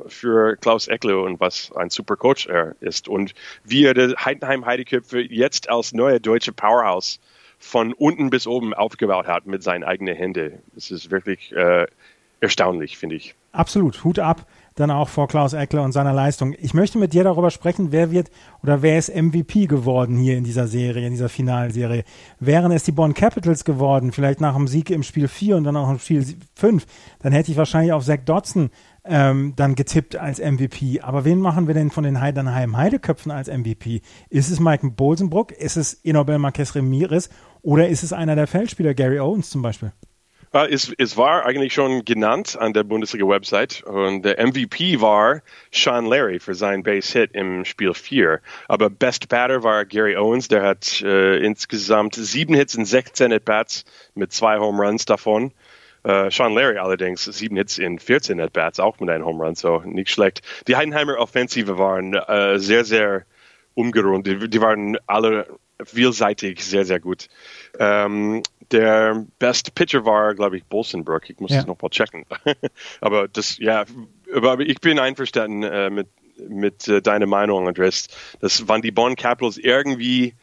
äh, 0.06 0.10
für 0.10 0.58
Klaus 0.58 0.88
Eckle 0.88 1.22
und 1.22 1.40
was 1.40 1.72
ein 1.76 1.90
super 1.90 2.18
Coach 2.18 2.48
er 2.48 2.76
ist. 2.82 3.08
Und 3.08 3.34
wie 3.64 3.86
er 3.86 3.94
der 3.94 4.14
Heidenheim 4.18 4.66
Heideköpfe 4.66 5.22
jetzt 5.22 5.70
als 5.70 5.94
neue 5.94 6.20
deutsche 6.20 6.52
Powerhouse 6.52 7.20
von 7.58 7.94
unten 7.94 8.30
bis 8.30 8.48
oben 8.48 8.74
aufgebaut 8.74 9.28
hat 9.28 9.46
mit 9.46 9.64
seinen 9.64 9.84
eigenen 9.84 10.16
Händen. 10.16 10.60
Das 10.74 10.92
ist 10.92 11.12
wirklich 11.12 11.52
äh, 11.54 11.86
erstaunlich, 12.42 12.98
finde 12.98 13.16
ich. 13.16 13.36
Absolut, 13.54 14.04
Hut 14.04 14.20
ab 14.20 14.46
dann 14.76 14.92
auch 14.92 15.10
vor 15.10 15.28
Klaus 15.28 15.54
Eckler 15.54 15.84
und 15.84 15.92
seiner 15.92 16.14
Leistung. 16.14 16.56
Ich 16.60 16.74
möchte 16.74 16.98
mit 16.98 17.14
dir 17.14 17.24
darüber 17.24 17.52
sprechen, 17.52 17.92
wer 17.92 18.12
wird 18.12 18.32
oder 18.64 18.82
wer 18.82 18.98
ist 18.98 19.14
MVP 19.14 19.68
geworden 19.68 20.18
hier 20.18 20.38
in 20.38 20.44
dieser 20.44 20.68
Serie, 20.68 21.06
in 21.06 21.12
dieser 21.12 21.30
Finalserie. 21.30 22.04
Wären 22.40 22.72
es 22.72 22.84
die 22.84 22.92
Bonn 22.92 23.14
Capitals 23.14 23.66
geworden, 23.66 24.12
vielleicht 24.12 24.40
nach 24.40 24.56
dem 24.56 24.68
Sieg 24.68 24.90
im 24.90 25.04
Spiel 25.04 25.28
4 25.28 25.58
und 25.58 25.66
dann 25.66 25.76
auch 25.76 25.90
im 25.90 26.00
Spiel 26.00 26.26
5, 26.56 26.86
dann 27.20 27.34
hätte 27.34 27.52
ich 27.52 27.58
wahrscheinlich 27.58 27.94
auf 27.94 28.06
Zach 28.06 28.20
Dodson 28.26 28.70
ähm, 29.04 29.54
dann 29.56 29.76
getippt 29.76 30.16
als 30.16 30.40
MVP. 30.40 31.02
Aber 31.02 31.26
wen 31.26 31.40
machen 31.40 31.68
wir 31.68 31.74
denn 31.74 31.92
von 31.92 32.04
den 32.04 32.22
Heidenheim 32.22 32.78
Heideköpfen 32.78 33.32
als 33.32 33.48
MVP? 33.48 34.02
Ist 34.30 34.52
es 34.52 34.60
Mike 34.60 34.90
Bolsenbrook? 34.92 35.52
Ist 35.52 35.78
es 35.78 35.94
Inobel 35.94 36.38
Marquez 36.38 36.76
Ramirez? 36.76 37.30
Oder 37.62 37.90
ist 37.90 38.04
es 38.04 38.14
einer 38.14 38.36
der 38.36 38.48
Feldspieler, 38.48 38.94
Gary 38.94 39.20
Owens 39.20 39.50
zum 39.50 39.62
Beispiel? 39.62 39.92
Es, 40.54 40.94
es 40.98 41.16
war 41.16 41.46
eigentlich 41.46 41.74
schon 41.74 42.04
genannt 42.04 42.58
an 42.60 42.74
der 42.74 42.84
Bundesliga-Website 42.84 43.84
und 43.84 44.24
der 44.24 44.46
MVP 44.46 45.00
war 45.00 45.42
Sean 45.72 46.06
Larry 46.06 46.40
für 46.40 46.56
seinen 46.56 46.84
Base-Hit 46.84 47.32
im 47.32 47.64
Spiel 47.64 47.94
4. 47.94 48.42
Aber 48.68 48.90
Best 48.90 49.30
Batter 49.30 49.64
war 49.64 49.86
Gary 49.86 50.18
Owens, 50.18 50.50
der 50.50 50.64
hat 50.64 51.02
äh, 51.04 51.38
insgesamt 51.38 52.16
sieben 52.16 52.54
Hits 52.54 52.76
in 52.76 52.84
16 52.84 53.32
At-Bats 53.32 53.86
mit 54.14 54.34
zwei 54.34 54.60
Home 54.60 54.84
Runs 54.84 55.06
davon. 55.06 55.54
Uh, 56.04 56.32
Sean 56.32 56.56
Larry 56.56 56.80
allerdings 56.80 57.24
sieben 57.24 57.56
Hits 57.56 57.78
in 57.78 58.00
14 58.00 58.42
At-Bats, 58.42 58.80
auch 58.80 59.00
mit 59.00 59.10
einem 59.10 59.24
Home 59.24 59.46
Run, 59.46 59.56
so 59.56 59.82
nicht 59.86 60.10
schlecht. 60.10 60.42
Die 60.68 60.76
Heidenheimer 60.76 61.18
Offensive 61.18 61.78
waren 61.78 62.16
uh, 62.16 62.58
sehr, 62.58 62.84
sehr 62.84 63.26
umgerundet. 63.76 64.42
Die, 64.42 64.50
die, 64.50 64.62
waren 64.62 64.98
alle 65.06 65.46
vielseitig 65.86 66.63
sehr, 66.63 66.86
sehr 66.86 67.00
gut. 67.00 67.28
Ähm, 67.80 68.44
der 68.72 69.26
Best 69.39 69.76
Pitcher 69.76 70.06
war, 70.06 70.34
glaube 70.34 70.58
ich, 70.58 70.65
Bolsenbrook. 70.65 71.30
Ich 71.30 71.39
muss 71.39 71.52
ja. 71.52 71.58
das 71.58 71.67
nochmal 71.67 71.89
checken. 71.89 72.26
aber 73.02 73.28
das, 73.28 73.58
ja, 73.58 73.86
aber 74.34 74.60
ich 74.60 74.80
bin 74.80 75.00
einverstanden 75.00 75.63
äh, 75.63 75.89
mit, 75.89 76.08
mit 76.48 76.88
äh, 76.88 77.02
deiner 77.02 77.28
Meinung, 77.28 77.67
Andres, 77.67 78.08
dass 78.39 78.67
wann 78.67 78.82
die 78.82 78.91
Bonn 78.91 79.15
Capitals 79.15 79.58
irgendwie 79.58 80.34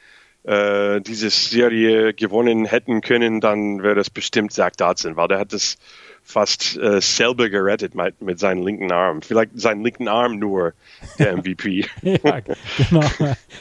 äh, 0.45 1.01
diese 1.01 1.31
Serie 1.31 2.15
gewonnen 2.15 2.65
hätten 2.65 3.01
können, 3.01 3.41
dann 3.41 3.83
wäre 3.83 3.95
das 3.95 4.11
bestimmt 4.11 4.53
Zach 4.53 4.73
Dodson, 4.77 5.17
weil 5.17 5.29
der 5.29 5.39
hat 5.39 5.53
das 5.53 5.77
fast 6.23 6.77
äh, 6.77 7.01
selber 7.01 7.49
gerettet 7.49 7.95
mit, 7.95 8.21
mit 8.21 8.39
seinem 8.39 8.63
linken 8.63 8.93
Arm. 8.93 9.23
Vielleicht 9.23 9.53
seinen 9.55 9.83
linken 9.83 10.09
Arm 10.09 10.39
nur 10.39 10.75
der 11.19 11.37
MVP. 11.39 11.87
ja, 12.03 12.41
genau. 12.77 13.05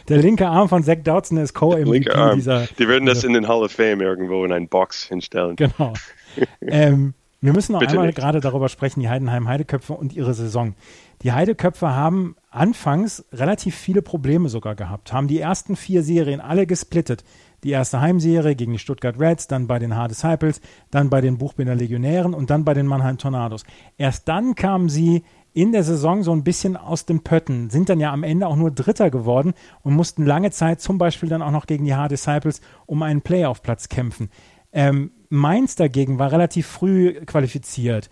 Der 0.10 0.18
linke 0.18 0.48
Arm 0.48 0.68
von 0.68 0.84
Zach 0.84 0.98
Dodson 1.04 1.38
ist 1.38 1.54
Co-MVP 1.54 2.10
dieser. 2.36 2.68
Die 2.78 2.88
würden 2.88 3.06
das 3.06 3.24
in 3.24 3.34
den 3.34 3.48
Hall 3.48 3.64
of 3.64 3.72
Fame 3.72 4.02
irgendwo 4.02 4.44
in 4.44 4.52
eine 4.52 4.68
Box 4.68 5.06
hinstellen. 5.06 5.56
Genau. 5.56 5.94
ähm, 6.62 7.14
wir 7.40 7.54
müssen 7.54 7.72
noch 7.72 7.80
Bitte 7.80 7.92
einmal 7.92 8.08
nicht. 8.08 8.18
gerade 8.18 8.42
darüber 8.42 8.68
sprechen, 8.68 9.00
die 9.00 9.10
Heidenheim 9.10 9.48
Heideköpfe 9.48 9.94
und 9.94 10.14
ihre 10.14 10.34
Saison. 10.34 10.76
Die 11.24 11.32
Heideköpfe 11.32 11.96
haben 11.96 12.36
anfangs 12.52 13.26
relativ 13.32 13.76
viele 13.76 14.02
Probleme 14.02 14.50
sogar 14.50 14.76
gehabt, 14.76 15.14
haben 15.14 15.28
die 15.28 15.40
ersten 15.40 15.76
vier 15.76 16.04
Serien 16.04 16.42
alle 16.42 16.68
gesplittet. 16.68 17.24
Die 17.64 17.72
erste 17.72 18.00
Heimserie 18.02 18.56
gegen 18.56 18.74
die 18.74 18.80
Stuttgart 18.80 19.20
Reds, 19.20 19.48
dann 19.48 19.66
bei 19.66 19.80
den 19.80 19.96
Hard 19.96 20.12
Disciples, 20.12 20.62
dann 20.92 21.10
bei 21.10 21.22
den 21.22 21.40
Buchbinder 21.40 21.74
Legionären 21.74 22.36
und 22.36 22.52
dann 22.52 22.64
bei 22.64 22.76
den 22.76 22.86
Mannheim 22.86 23.18
Tornados. 23.18 23.64
Erst 23.98 24.28
dann 24.28 24.54
kamen 24.54 24.90
sie 24.90 25.24
in 25.54 25.72
der 25.72 25.84
Saison 25.84 26.22
so 26.22 26.32
ein 26.34 26.44
bisschen 26.44 26.78
aus 26.78 27.08
dem 27.08 27.24
Pötten, 27.24 27.72
sind 27.72 27.90
dann 27.90 28.00
ja 28.00 28.14
am 28.14 28.22
Ende 28.22 28.46
auch 28.46 28.56
nur 28.56 28.70
Dritter 28.70 29.10
geworden 29.10 29.56
und 29.82 29.96
mussten 29.96 30.24
lange 30.24 30.52
Zeit 30.52 30.82
zum 30.82 31.00
Beispiel 31.00 31.30
dann 31.30 31.42
auch 31.42 31.50
noch 31.50 31.66
gegen 31.66 31.86
die 31.86 31.96
Hard 31.96 32.12
Disciples 32.12 32.62
um 32.86 33.02
einen 33.02 33.22
Playoff-Platz 33.22 33.90
kämpfen. 33.90 34.30
Ähm, 34.72 35.12
Mainz 35.30 35.76
dagegen 35.76 36.20
war 36.20 36.32
relativ 36.32 36.68
früh 36.68 37.14
qualifiziert. 37.26 38.12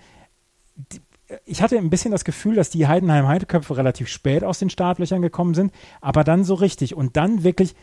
Ich 1.46 1.62
hatte 1.62 1.78
ein 1.78 1.90
bisschen 1.90 2.12
das 2.12 2.26
Gefühl, 2.26 2.56
dass 2.56 2.70
die 2.70 2.88
Heidenheim 2.88 3.28
Heideköpfe 3.28 3.78
relativ 3.78 4.08
spät 4.08 4.44
aus 4.44 4.60
den 4.60 4.70
Startlöchern 4.70 5.22
gekommen 5.22 5.54
sind, 5.54 5.72
aber 6.02 6.24
dann 6.24 6.44
so 6.44 6.54
richtig 6.54 6.96
und 6.96 7.18
dann 7.18 7.44
wirklich 7.44 7.76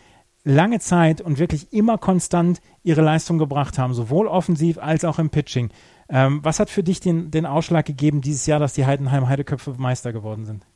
lange 0.45 0.81
Zeit 0.81 1.21
und 1.21 1.39
wirklich 1.39 1.73
immer 1.73 1.99
konstant 1.99 2.61
ihre 2.83 3.03
Leistung 3.03 3.39
gebracht 3.39 3.79
haben, 3.79 3.95
sowohl 3.95 4.27
offensiv 4.27 4.79
als 4.79 5.05
auch 5.05 5.19
im 5.19 5.31
Pitching. 5.31 5.71
Ähm, 6.09 6.41
was 6.43 6.61
hat 6.61 6.71
für 6.71 6.83
dich 6.83 7.01
den, 7.01 7.31
den 7.31 7.47
Ausschlag 7.47 7.87
gegeben 7.87 8.21
dieses 8.21 8.47
Jahr, 8.47 8.59
dass 8.59 8.75
die 8.75 8.87
Heidenheim 8.87 9.29
Heideköpfe 9.29 9.75
Meister 9.79 10.13
geworden 10.13 10.45
sind? 10.45 10.67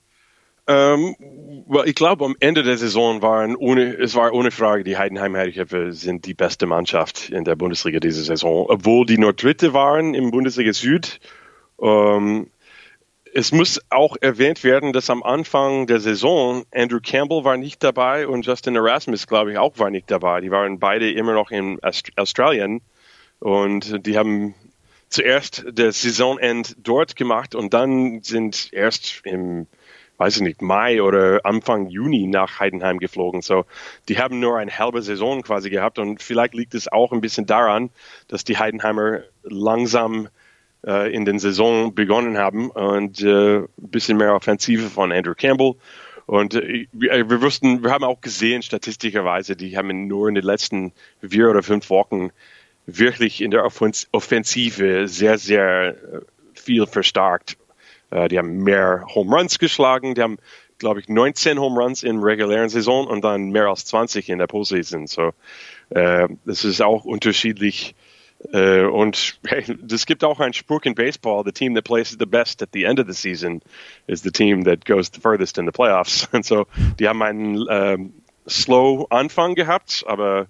Ähm, 0.68 1.14
well, 1.68 1.86
ich 1.86 1.94
glaube, 1.94 2.24
am 2.24 2.34
Ende 2.40 2.64
der 2.64 2.76
Saison 2.76 3.22
waren 3.22 3.54
ohne, 3.54 3.94
es 3.98 4.16
war 4.16 4.32
ohne 4.32 4.50
Frage, 4.50 4.82
die 4.82 4.96
Heidenheim 4.96 5.36
Heideköpfe 5.36 5.92
sind 5.92 6.26
die 6.26 6.34
beste 6.34 6.66
Mannschaft 6.66 7.30
in 7.30 7.44
der 7.44 7.54
Bundesliga 7.54 8.00
diese 8.00 8.24
Saison. 8.24 8.66
Obwohl 8.68 9.06
die 9.06 9.18
nur 9.18 9.32
Dritte 9.32 9.74
waren 9.74 10.14
im 10.14 10.32
Bundesliga 10.32 10.72
Süd, 10.72 11.20
ähm, 11.80 12.48
es 13.36 13.52
muss 13.52 13.78
auch 13.90 14.16
erwähnt 14.18 14.64
werden, 14.64 14.94
dass 14.94 15.10
am 15.10 15.22
Anfang 15.22 15.86
der 15.86 16.00
Saison 16.00 16.64
Andrew 16.74 17.00
Campbell 17.02 17.44
war 17.44 17.58
nicht 17.58 17.84
dabei 17.84 18.26
und 18.26 18.46
Justin 18.46 18.76
Erasmus, 18.76 19.26
glaube 19.26 19.52
ich, 19.52 19.58
auch 19.58 19.78
war 19.78 19.90
nicht 19.90 20.10
dabei. 20.10 20.40
Die 20.40 20.50
waren 20.50 20.78
beide 20.78 21.12
immer 21.12 21.34
noch 21.34 21.50
in 21.50 21.78
Australien 22.16 22.80
und 23.38 24.06
die 24.06 24.16
haben 24.16 24.54
zuerst 25.10 25.66
das 25.70 26.00
Saisonend 26.00 26.76
dort 26.82 27.14
gemacht 27.14 27.54
und 27.54 27.74
dann 27.74 28.22
sind 28.22 28.70
erst 28.72 29.20
im, 29.24 29.66
weiß 30.16 30.36
ich 30.36 30.42
nicht, 30.42 30.62
Mai 30.62 31.02
oder 31.02 31.44
Anfang 31.44 31.88
Juni 31.90 32.26
nach 32.26 32.58
Heidenheim 32.58 32.98
geflogen. 33.00 33.42
So, 33.42 33.66
die 34.08 34.18
haben 34.18 34.40
nur 34.40 34.56
eine 34.56 34.78
halbe 34.78 35.02
Saison 35.02 35.42
quasi 35.42 35.68
gehabt 35.68 35.98
und 35.98 36.22
vielleicht 36.22 36.54
liegt 36.54 36.72
es 36.72 36.90
auch 36.90 37.12
ein 37.12 37.20
bisschen 37.20 37.44
daran, 37.44 37.90
dass 38.28 38.44
die 38.44 38.56
Heidenheimer 38.56 39.20
langsam 39.42 40.30
äh, 40.86 41.12
in 41.12 41.24
den 41.24 41.38
Saison 41.38 41.94
begonnen 41.94 42.38
haben 42.38 42.70
und 42.70 43.20
äh, 43.22 43.62
bisschen 43.76 44.18
mehr 44.18 44.34
Offensive 44.34 44.88
von 44.88 45.12
Andrew 45.12 45.34
Campbell. 45.34 45.74
Und 46.26 46.54
äh, 46.54 46.86
wir 46.92 47.42
wussten, 47.42 47.82
wir 47.82 47.90
haben 47.90 48.04
auch 48.04 48.20
gesehen, 48.20 48.62
statistischerweise, 48.62 49.56
die 49.56 49.76
haben 49.76 50.06
nur 50.06 50.28
in 50.28 50.34
den 50.34 50.44
letzten 50.44 50.92
vier 51.20 51.50
oder 51.50 51.62
fünf 51.62 51.90
Wochen 51.90 52.30
wirklich 52.86 53.40
in 53.40 53.50
der 53.50 53.64
Offensive 53.64 55.08
sehr, 55.08 55.38
sehr 55.38 55.88
äh, 55.88 56.20
viel 56.54 56.86
verstärkt. 56.86 57.56
Äh, 58.10 58.28
die 58.28 58.38
haben 58.38 58.62
mehr 58.62 59.04
Home 59.14 59.36
Runs 59.36 59.58
geschlagen, 59.58 60.14
die 60.14 60.22
haben, 60.22 60.38
glaube 60.78 61.00
ich, 61.00 61.08
19 61.08 61.58
Home 61.58 61.80
Runs 61.80 62.02
in 62.02 62.18
regulären 62.18 62.68
Saison 62.68 63.06
und 63.06 63.22
dann 63.22 63.50
mehr 63.50 63.66
als 63.66 63.84
20 63.86 64.28
in 64.28 64.38
der 64.38 64.46
Postseason. 64.46 65.06
So, 65.06 65.32
äh, 65.90 66.28
das 66.44 66.64
ist 66.64 66.80
auch 66.80 67.04
unterschiedlich 67.04 67.90
äh, 67.90 68.05
und 68.52 69.38
hey, 69.46 69.64
es 69.90 70.06
gibt 70.06 70.22
auch 70.22 70.40
einen 70.40 70.52
Spruch 70.52 70.82
in 70.84 70.94
Baseball: 70.94 71.42
The 71.44 71.52
team 71.52 71.74
that 71.74 71.84
plays 71.84 72.16
the 72.18 72.26
best 72.26 72.62
at 72.62 72.68
the 72.72 72.84
end 72.84 73.00
of 73.00 73.06
the 73.06 73.14
season 73.14 73.62
is 74.06 74.22
the 74.22 74.30
team 74.30 74.64
that 74.64 74.84
goes 74.84 75.10
the 75.10 75.20
furthest 75.20 75.58
in 75.58 75.66
the 75.66 75.72
playoffs. 75.72 76.28
Und 76.32 76.44
so, 76.44 76.66
die 76.98 77.08
haben 77.08 77.22
einen 77.22 77.64
ähm, 77.68 78.12
slow 78.46 79.06
Anfang 79.10 79.54
gehabt, 79.54 80.04
aber 80.06 80.46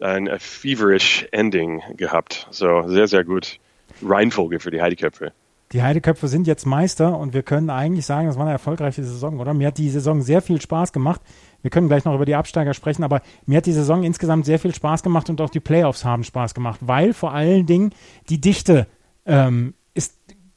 ein 0.00 0.28
feverish 0.38 1.26
Ending 1.32 1.82
gehabt. 1.96 2.46
So 2.50 2.88
sehr, 2.88 3.08
sehr 3.08 3.24
gut. 3.24 3.58
Reihenfolge 4.02 4.60
für 4.60 4.70
die 4.70 4.80
Heideköpfe. 4.80 5.32
Die 5.72 5.82
Heideköpfe 5.82 6.26
sind 6.26 6.48
jetzt 6.48 6.66
Meister 6.66 7.16
und 7.16 7.32
wir 7.32 7.44
können 7.44 7.70
eigentlich 7.70 8.04
sagen, 8.04 8.26
das 8.26 8.36
war 8.36 8.42
eine 8.42 8.52
erfolgreiche 8.52 9.04
Saison, 9.04 9.38
oder? 9.38 9.54
Mir 9.54 9.68
hat 9.68 9.78
die 9.78 9.88
Saison 9.88 10.20
sehr 10.20 10.42
viel 10.42 10.60
Spaß 10.60 10.92
gemacht. 10.92 11.20
Wir 11.62 11.70
können 11.70 11.86
gleich 11.86 12.04
noch 12.04 12.14
über 12.14 12.24
die 12.24 12.34
Absteiger 12.34 12.74
sprechen, 12.74 13.04
aber 13.04 13.22
mir 13.46 13.58
hat 13.58 13.66
die 13.66 13.72
Saison 13.72 14.02
insgesamt 14.02 14.46
sehr 14.46 14.58
viel 14.58 14.74
Spaß 14.74 15.04
gemacht 15.04 15.30
und 15.30 15.40
auch 15.40 15.50
die 15.50 15.60
Playoffs 15.60 16.04
haben 16.04 16.24
Spaß 16.24 16.54
gemacht, 16.54 16.80
weil 16.82 17.14
vor 17.14 17.32
allen 17.32 17.66
Dingen 17.66 17.92
die 18.30 18.40
Dichte 18.40 18.88
ähm, 19.26 19.74
ist 19.94 20.16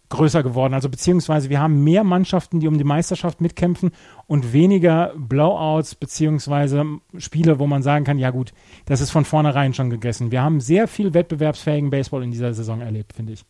größer 0.10 0.42
geworden. 0.42 0.74
Also 0.74 0.90
beziehungsweise 0.90 1.50
wir 1.50 1.60
haben 1.60 1.84
mehr 1.84 2.04
Mannschaften, 2.04 2.60
die 2.60 2.68
um 2.68 2.80
die 2.80 2.84
Meisterschaft 2.84 3.40
mitkämpfen 3.40 3.92
und 4.26 4.52
weniger 4.52 5.14
Blowouts 5.16 5.94
beziehungsweise 5.94 6.86
Spiele, 7.18 7.60
wo 7.60 7.68
man 7.68 7.84
sagen 7.84 8.04
kann, 8.04 8.18
ja 8.18 8.32
gut, 8.32 8.52
das 8.86 9.00
ist 9.00 9.12
von 9.12 9.26
vornherein 9.26 9.76
schon 9.76 9.92
gegessen. 9.92 10.32
Wir 10.32 10.42
haben 10.42 10.60
sehr 10.60 10.88
viel 10.88 11.14
wettbewerbsfähigen 11.14 11.92
Baseball 11.92 12.24
in 12.24 12.32
dieser 12.32 12.54
Saison 12.56 12.82
erlebt, 12.82 13.14
finde 13.14 13.34
ich. 13.34 13.46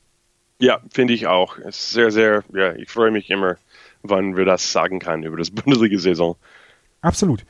Ja, 0.60 0.80
finde 0.92 1.14
ich 1.14 1.28
auch. 1.28 1.58
Sehr, 1.70 2.12
sehr, 2.12 2.44
ja, 2.54 2.74
ich 2.74 2.90
freue 2.90 3.12
mich 3.12 3.30
immer, 3.30 3.58
wann 4.02 4.38
wir 4.38 4.46
das 4.46 4.72
sagen 4.72 5.00
können 5.00 5.24
über 5.24 5.38
das 5.38 5.52
Bundesliga-Saison. 5.52 6.36
Absolut. 7.02 7.46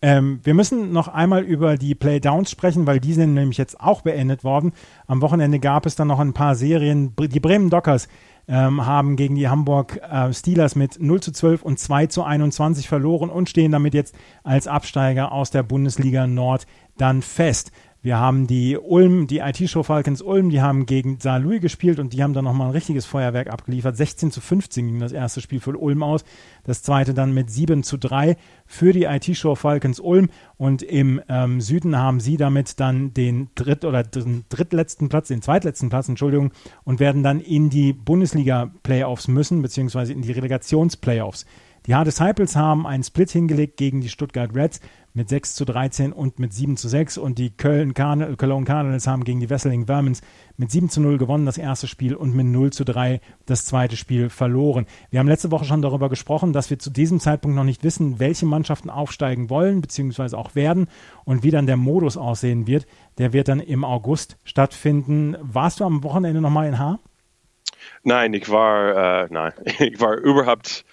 Ähm, 0.00 0.40
wir 0.44 0.54
müssen 0.54 0.92
noch 0.92 1.08
einmal 1.08 1.42
über 1.42 1.76
die 1.76 1.94
Playdowns 1.96 2.50
sprechen, 2.50 2.86
weil 2.86 3.00
die 3.00 3.14
sind 3.14 3.34
nämlich 3.34 3.58
jetzt 3.58 3.80
auch 3.80 4.02
beendet 4.02 4.44
worden. 4.44 4.72
Am 5.06 5.22
Wochenende 5.22 5.58
gab 5.58 5.86
es 5.86 5.96
dann 5.96 6.08
noch 6.08 6.20
ein 6.20 6.34
paar 6.34 6.54
Serien. 6.54 7.14
Die 7.16 7.40
Bremen 7.40 7.68
Dockers 7.68 8.08
ähm, 8.46 8.86
haben 8.86 9.16
gegen 9.16 9.34
die 9.34 9.48
Hamburg 9.48 10.00
äh, 10.02 10.32
Steelers 10.32 10.76
mit 10.76 11.00
0 11.00 11.20
zu 11.20 11.32
12 11.32 11.62
und 11.62 11.78
2 11.80 12.06
zu 12.06 12.22
21 12.22 12.88
verloren 12.88 13.28
und 13.28 13.48
stehen 13.48 13.72
damit 13.72 13.92
jetzt 13.92 14.14
als 14.44 14.68
Absteiger 14.68 15.32
aus 15.32 15.50
der 15.50 15.64
Bundesliga 15.64 16.26
Nord 16.26 16.66
dann 16.96 17.20
fest. 17.20 17.72
Wir 18.00 18.18
haben 18.18 18.46
die 18.46 18.78
Ulm, 18.78 19.26
die 19.26 19.38
IT-Show 19.38 19.82
Falcons 19.82 20.22
Ulm, 20.22 20.50
die 20.50 20.60
haben 20.60 20.86
gegen 20.86 21.18
Saar 21.18 21.40
Louis 21.40 21.60
gespielt 21.60 21.98
und 21.98 22.12
die 22.12 22.22
haben 22.22 22.32
dann 22.32 22.44
nochmal 22.44 22.68
ein 22.68 22.72
richtiges 22.72 23.06
Feuerwerk 23.06 23.50
abgeliefert. 23.50 23.96
16 23.96 24.30
zu 24.30 24.40
15 24.40 24.86
ging 24.86 25.00
das 25.00 25.10
erste 25.10 25.40
Spiel 25.40 25.58
für 25.58 25.76
Ulm 25.76 26.04
aus, 26.04 26.24
das 26.62 26.84
zweite 26.84 27.12
dann 27.12 27.34
mit 27.34 27.50
7 27.50 27.82
zu 27.82 27.96
3 27.96 28.36
für 28.66 28.92
die 28.92 29.04
IT-Show 29.04 29.56
Falcons 29.56 29.98
Ulm 29.98 30.30
und 30.56 30.82
im 30.82 31.20
ähm, 31.28 31.60
Süden 31.60 31.98
haben 31.98 32.20
sie 32.20 32.36
damit 32.36 32.78
dann 32.78 33.14
den 33.14 33.48
dritt 33.56 33.84
oder 33.84 34.04
den 34.04 34.44
drittletzten 34.48 35.08
Platz, 35.08 35.26
den 35.26 35.42
zweitletzten 35.42 35.88
Platz, 35.88 36.08
Entschuldigung, 36.08 36.52
und 36.84 37.00
werden 37.00 37.24
dann 37.24 37.40
in 37.40 37.68
die 37.68 37.92
Bundesliga 37.92 38.70
Playoffs 38.84 39.26
müssen, 39.26 39.60
beziehungsweise 39.60 40.12
in 40.12 40.22
die 40.22 40.30
Relegations-Playoffs. 40.30 41.46
Die 41.88 41.94
Hard 41.94 42.06
Disciples 42.06 42.54
haben 42.54 42.86
einen 42.86 43.02
Split 43.02 43.30
hingelegt 43.30 43.78
gegen 43.78 44.02
die 44.02 44.10
Stuttgart 44.10 44.54
Reds 44.54 44.82
mit 45.14 45.30
6 45.30 45.54
zu 45.54 45.64
13 45.64 46.12
und 46.12 46.38
mit 46.38 46.52
7 46.52 46.76
zu 46.76 46.86
6 46.86 47.16
und 47.16 47.38
die 47.38 47.48
Köln 47.48 47.94
Cardinals, 47.94 48.36
Cologne 48.36 48.66
Cardinals 48.66 49.06
haben 49.06 49.24
gegen 49.24 49.40
die 49.40 49.48
Wesseling 49.48 49.86
Vermins 49.86 50.20
mit 50.58 50.70
7 50.70 50.90
zu 50.90 51.00
0 51.00 51.16
gewonnen 51.16 51.46
das 51.46 51.56
erste 51.56 51.86
Spiel 51.86 52.14
und 52.14 52.34
mit 52.34 52.44
0 52.44 52.74
zu 52.74 52.84
3 52.84 53.22
das 53.46 53.64
zweite 53.64 53.96
Spiel 53.96 54.28
verloren. 54.28 54.84
Wir 55.08 55.18
haben 55.18 55.28
letzte 55.28 55.50
Woche 55.50 55.64
schon 55.64 55.80
darüber 55.80 56.10
gesprochen, 56.10 56.52
dass 56.52 56.68
wir 56.68 56.78
zu 56.78 56.90
diesem 56.90 57.20
Zeitpunkt 57.20 57.56
noch 57.56 57.64
nicht 57.64 57.82
wissen, 57.82 58.18
welche 58.18 58.44
Mannschaften 58.44 58.90
aufsteigen 58.90 59.48
wollen 59.48 59.80
bzw. 59.80 60.36
auch 60.36 60.54
werden 60.54 60.88
und 61.24 61.42
wie 61.42 61.50
dann 61.50 61.66
der 61.66 61.78
Modus 61.78 62.18
aussehen 62.18 62.66
wird. 62.66 62.86
Der 63.16 63.32
wird 63.32 63.48
dann 63.48 63.60
im 63.60 63.82
August 63.82 64.36
stattfinden. 64.44 65.38
Warst 65.40 65.80
du 65.80 65.84
am 65.84 66.02
Wochenende 66.04 66.42
nochmal 66.42 66.68
in 66.68 66.78
Haar? 66.78 66.98
Nein, 68.02 68.34
ich 68.34 68.50
war, 68.50 69.22
äh, 69.22 69.28
nein, 69.30 69.52
ich 69.78 69.98
war 70.02 70.16
überhaupt 70.18 70.84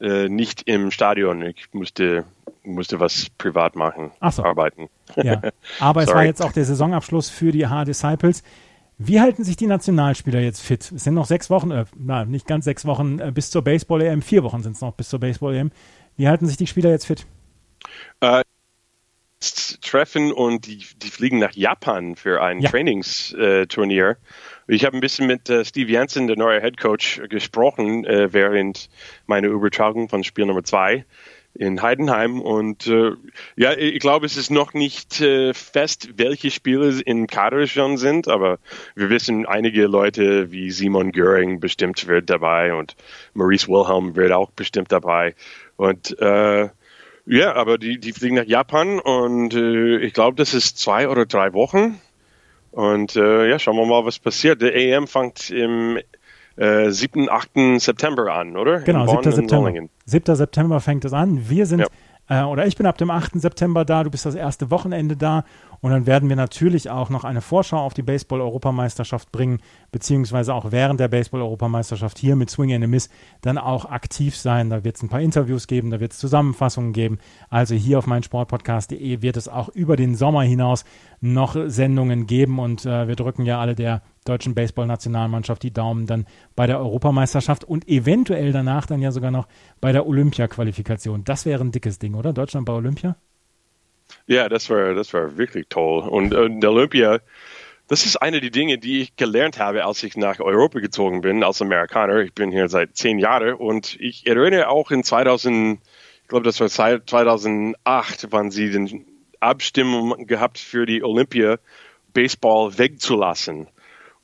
äh, 0.00 0.28
nicht 0.28 0.62
im 0.62 0.90
Stadion. 0.90 1.42
Ich 1.42 1.68
musste, 1.72 2.24
musste 2.62 3.00
was 3.00 3.30
privat 3.38 3.76
machen, 3.76 4.10
so. 4.30 4.44
arbeiten. 4.44 4.88
Ja. 5.16 5.42
Aber 5.80 6.02
es 6.02 6.08
war 6.08 6.24
jetzt 6.24 6.42
auch 6.42 6.52
der 6.52 6.64
Saisonabschluss 6.64 7.30
für 7.30 7.52
die 7.52 7.66
H-Disciples. 7.66 8.42
Wie 9.00 9.20
halten 9.20 9.44
sich 9.44 9.56
die 9.56 9.68
Nationalspieler 9.68 10.40
jetzt 10.40 10.60
fit? 10.60 10.90
Es 10.92 11.04
sind 11.04 11.14
noch 11.14 11.26
sechs 11.26 11.50
Wochen, 11.50 11.70
äh, 11.70 11.84
na, 11.96 12.24
nicht 12.24 12.46
ganz 12.46 12.64
sechs 12.64 12.84
Wochen 12.84 13.20
äh, 13.20 13.30
bis 13.32 13.50
zur 13.50 13.62
Baseball-EM, 13.62 14.22
vier 14.22 14.42
Wochen 14.42 14.62
sind 14.62 14.72
es 14.72 14.80
noch 14.80 14.94
bis 14.94 15.08
zur 15.08 15.20
Baseball-EM. 15.20 15.70
Wie 16.16 16.28
halten 16.28 16.46
sich 16.46 16.56
die 16.56 16.66
Spieler 16.66 16.90
jetzt 16.90 17.06
fit? 17.06 17.24
Äh, 18.20 18.42
treffen 19.40 20.32
und 20.32 20.66
die, 20.66 20.84
die 20.96 21.10
fliegen 21.10 21.38
nach 21.38 21.52
Japan 21.52 22.16
für 22.16 22.42
ein 22.42 22.60
ja. 22.60 22.70
Trainingsturnier. 22.70 24.16
Ich 24.66 24.84
habe 24.84 24.96
ein 24.96 25.00
bisschen 25.00 25.26
mit 25.26 25.48
äh, 25.48 25.64
Steve 25.64 25.90
Jansen, 25.90 26.26
der 26.26 26.36
neue 26.36 26.60
Head 26.60 26.78
Coach, 26.78 27.22
gesprochen 27.28 28.04
äh, 28.04 28.32
während 28.32 28.90
meiner 29.26 29.48
Übertragung 29.48 30.08
von 30.08 30.24
Spiel 30.24 30.46
Nummer 30.46 30.64
zwei. 30.64 31.04
in 31.54 31.82
Heidenheim. 31.82 32.40
Und 32.40 32.86
äh, 32.86 33.12
ja, 33.56 33.72
ich 33.72 33.98
glaube, 34.00 34.26
es 34.26 34.36
ist 34.36 34.50
noch 34.50 34.74
nicht 34.74 35.20
äh, 35.20 35.52
fest, 35.54 36.10
welche 36.16 36.50
Spiele 36.50 37.00
im 37.04 37.26
Kader 37.26 37.66
schon 37.66 37.96
sind, 37.96 38.28
aber 38.28 38.58
wir 38.94 39.10
wissen, 39.10 39.46
einige 39.46 39.86
Leute 39.86 40.52
wie 40.52 40.70
Simon 40.70 41.12
Göring 41.12 41.60
bestimmt 41.60 42.06
wird 42.06 42.30
dabei 42.30 42.74
und 42.74 42.96
Maurice 43.34 43.68
Wilhelm 43.68 44.14
wird 44.14 44.32
auch 44.32 44.50
bestimmt 44.50 44.92
dabei. 44.92 45.34
Und 45.76 46.18
äh, 46.20 46.68
ja, 47.28 47.54
aber 47.54 47.78
die, 47.78 47.98
die 47.98 48.12
fliegen 48.12 48.36
nach 48.36 48.46
Japan 48.46 48.98
und 48.98 49.54
äh, 49.54 49.98
ich 49.98 50.12
glaube, 50.12 50.36
das 50.36 50.54
ist 50.54 50.78
zwei 50.78 51.08
oder 51.08 51.26
drei 51.26 51.52
Wochen. 51.52 52.00
Und 52.70 53.16
äh, 53.16 53.48
ja, 53.48 53.58
schauen 53.58 53.76
wir 53.76 53.86
mal, 53.86 54.04
was 54.04 54.18
passiert. 54.18 54.62
Der 54.62 54.74
EM 54.74 55.06
fängt 55.06 55.50
im 55.50 55.98
äh, 56.56 56.90
7., 56.90 57.28
8. 57.30 57.50
September 57.78 58.32
an, 58.32 58.56
oder? 58.56 58.80
Genau, 58.80 59.06
7. 59.06 59.32
September. 59.32 59.72
7. 60.04 60.36
September 60.36 60.80
fängt 60.80 61.04
es 61.04 61.12
an. 61.12 61.48
Wir 61.48 61.66
sind, 61.66 61.80
ja. 61.80 61.86
Äh, 62.28 62.42
oder 62.42 62.66
ich 62.66 62.76
bin 62.76 62.86
ab 62.86 62.98
dem 62.98 63.10
8. 63.10 63.40
September 63.40 63.84
da, 63.84 64.04
du 64.04 64.10
bist 64.10 64.26
das 64.26 64.34
erste 64.34 64.70
Wochenende 64.70 65.16
da 65.16 65.44
und 65.80 65.92
dann 65.92 66.06
werden 66.06 66.28
wir 66.28 66.36
natürlich 66.36 66.90
auch 66.90 67.08
noch 67.08 67.24
eine 67.24 67.40
Vorschau 67.40 67.78
auf 67.78 67.94
die 67.94 68.02
Baseball-Europameisterschaft 68.02 69.30
bringen, 69.32 69.60
beziehungsweise 69.92 70.52
auch 70.54 70.72
während 70.72 71.00
der 71.00 71.08
Baseball-Europameisterschaft 71.08 72.18
hier 72.18 72.36
mit 72.36 72.50
Swing 72.50 72.72
and 72.72 72.84
a 72.84 72.86
Miss 72.86 73.08
dann 73.40 73.58
auch 73.58 73.86
aktiv 73.86 74.36
sein. 74.36 74.70
Da 74.70 74.84
wird 74.84 74.96
es 74.96 75.02
ein 75.02 75.08
paar 75.08 75.20
Interviews 75.20 75.66
geben, 75.66 75.90
da 75.90 76.00
wird 76.00 76.12
es 76.12 76.18
Zusammenfassungen 76.18 76.92
geben. 76.92 77.18
Also 77.48 77.74
hier 77.74 77.98
auf 77.98 78.06
meinsportpodcast.de 78.06 79.22
wird 79.22 79.36
es 79.36 79.48
auch 79.48 79.68
über 79.68 79.96
den 79.96 80.14
Sommer 80.14 80.42
hinaus 80.42 80.84
noch 81.20 81.56
Sendungen 81.66 82.26
geben 82.26 82.58
und 82.58 82.84
äh, 82.84 83.08
wir 83.08 83.16
drücken 83.16 83.44
ja 83.44 83.60
alle 83.60 83.74
der 83.74 84.02
deutschen 84.28 84.54
Baseball-Nationalmannschaft 84.54 85.62
die 85.62 85.72
Daumen 85.72 86.06
dann 86.06 86.26
bei 86.54 86.66
der 86.66 86.78
Europameisterschaft 86.78 87.64
und 87.64 87.88
eventuell 87.88 88.52
danach 88.52 88.86
dann 88.86 89.00
ja 89.00 89.10
sogar 89.10 89.30
noch 89.30 89.48
bei 89.80 89.92
der 89.92 90.06
Olympia-Qualifikation. 90.06 91.24
Das 91.24 91.46
wäre 91.46 91.64
ein 91.64 91.72
dickes 91.72 91.98
Ding, 91.98 92.14
oder? 92.14 92.32
Deutschland 92.32 92.66
bei 92.66 92.72
Olympia? 92.72 93.16
Ja, 94.26 94.48
das 94.48 94.70
war, 94.70 94.94
das 94.94 95.12
war 95.12 95.36
wirklich 95.36 95.66
toll. 95.68 96.02
Und, 96.08 96.34
und 96.34 96.64
Olympia, 96.64 97.20
das 97.88 98.04
ist 98.04 98.16
eine 98.16 98.40
der 98.40 98.50
Dinge, 98.50 98.78
die 98.78 99.00
ich 99.00 99.16
gelernt 99.16 99.58
habe, 99.58 99.84
als 99.84 100.02
ich 100.02 100.16
nach 100.16 100.40
Europa 100.40 100.78
gezogen 100.80 101.22
bin 101.22 101.42
als 101.42 101.62
Amerikaner. 101.62 102.18
Ich 102.18 102.34
bin 102.34 102.52
hier 102.52 102.68
seit 102.68 102.96
zehn 102.96 103.18
Jahren 103.18 103.54
und 103.54 103.96
ich 103.98 104.26
erinnere 104.26 104.68
auch 104.68 104.90
in 104.90 105.04
2000, 105.04 105.80
ich 106.22 106.28
glaube, 106.28 106.44
das 106.44 106.60
war 106.60 106.68
2008, 106.68 108.28
wann 108.30 108.50
sie 108.50 108.70
den 108.70 109.06
Abstimmung 109.40 110.26
gehabt 110.26 110.58
für 110.58 110.84
die 110.84 111.02
Olympia 111.02 111.58
Baseball 112.12 112.76
wegzulassen. 112.76 113.68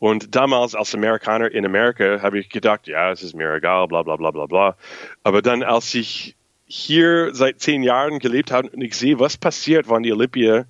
Und 0.04 0.34
damals 0.34 0.74
als 0.74 0.94
Amerikaner 0.94 1.50
in 1.50 1.64
Amerika 1.64 2.20
habe 2.20 2.38
ich 2.38 2.50
gedacht, 2.50 2.88
ja, 2.88 3.10
es 3.10 3.22
ist 3.22 3.34
mir 3.34 3.54
egal, 3.54 3.88
bla 3.88 4.02
bla 4.02 4.16
bla 4.16 4.32
bla 4.32 4.44
bla. 4.44 4.76
Aber 5.22 5.40
dann, 5.40 5.62
als 5.62 5.94
ich 5.94 6.36
hier 6.66 7.34
seit 7.34 7.60
zehn 7.60 7.82
Jahren 7.82 8.18
gelebt 8.18 8.52
habe 8.52 8.68
und 8.68 8.82
ich 8.82 8.96
sehe, 8.96 9.18
was 9.18 9.38
passiert, 9.38 9.88
wenn 9.88 10.02
die 10.02 10.12
Olympia 10.12 10.66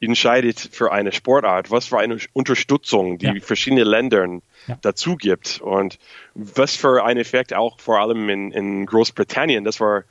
entscheidet 0.00 0.60
für 0.60 0.92
eine 0.92 1.12
Sportart, 1.12 1.70
was 1.70 1.86
für 1.86 1.98
eine 1.98 2.18
Unterstützung 2.34 3.16
die 3.16 3.24
ja. 3.24 3.34
verschiedenen 3.40 3.86
Ländern 3.86 4.42
ja. 4.66 4.76
dazu 4.82 5.16
gibt 5.16 5.62
und 5.62 5.98
was 6.34 6.76
für 6.76 7.06
ein 7.06 7.16
Effekt 7.16 7.54
auch 7.54 7.80
vor 7.80 8.00
allem 8.00 8.28
in, 8.28 8.52
in 8.52 8.84
Großbritannien, 8.84 9.64
das 9.64 9.80
war 9.80 10.04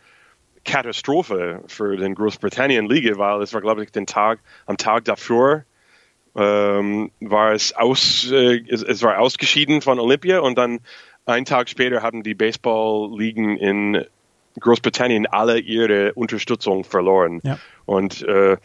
Katastrophe 0.65 1.61
für 1.67 1.95
den 1.95 2.15
Großbritannien-Liga, 2.15 3.19
weil 3.19 3.43
es 3.43 3.53
war, 3.53 3.61
glaube 3.61 3.83
ich, 3.83 3.91
den 3.91 4.07
Tag, 4.07 4.39
am 4.65 4.77
Tag 4.77 5.05
davor 5.05 5.63
ähm, 6.35 7.11
war 7.19 7.53
es 7.53 7.73
aus, 7.73 8.29
äh, 8.31 8.63
es, 8.67 8.81
es, 8.81 9.01
war 9.03 9.19
ausgeschieden 9.19 9.81
von 9.81 9.99
Olympia 9.99 10.39
und 10.39 10.57
dann 10.57 10.79
einen 11.25 11.45
Tag 11.45 11.69
später 11.69 12.01
haben 12.01 12.23
die 12.23 12.33
Baseball-Ligen 12.33 13.57
in 13.57 14.05
Großbritannien 14.59 15.25
alle 15.27 15.59
ihre 15.59 16.13
Unterstützung 16.13 16.83
verloren. 16.83 17.39
Ja. 17.43 17.59
Und 17.85 18.23
äh, 18.23 18.57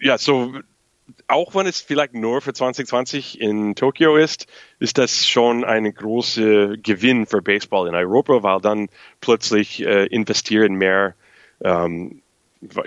ja, 0.00 0.18
so 0.18 0.54
auch 1.28 1.54
wenn 1.54 1.66
es 1.66 1.80
vielleicht 1.80 2.14
nur 2.14 2.40
für 2.40 2.52
2020 2.52 3.40
in 3.40 3.74
Tokio 3.74 4.16
ist, 4.16 4.46
ist 4.78 4.98
das 4.98 5.26
schon 5.28 5.64
ein 5.64 5.92
großer 5.92 6.76
Gewinn 6.76 7.26
für 7.26 7.42
Baseball 7.42 7.88
in 7.88 7.94
Europa, 7.94 8.42
weil 8.42 8.60
dann 8.60 8.88
plötzlich 9.20 9.84
äh, 9.84 10.06
investieren 10.06 10.74
mehr 10.74 11.14
ähm, 11.62 12.22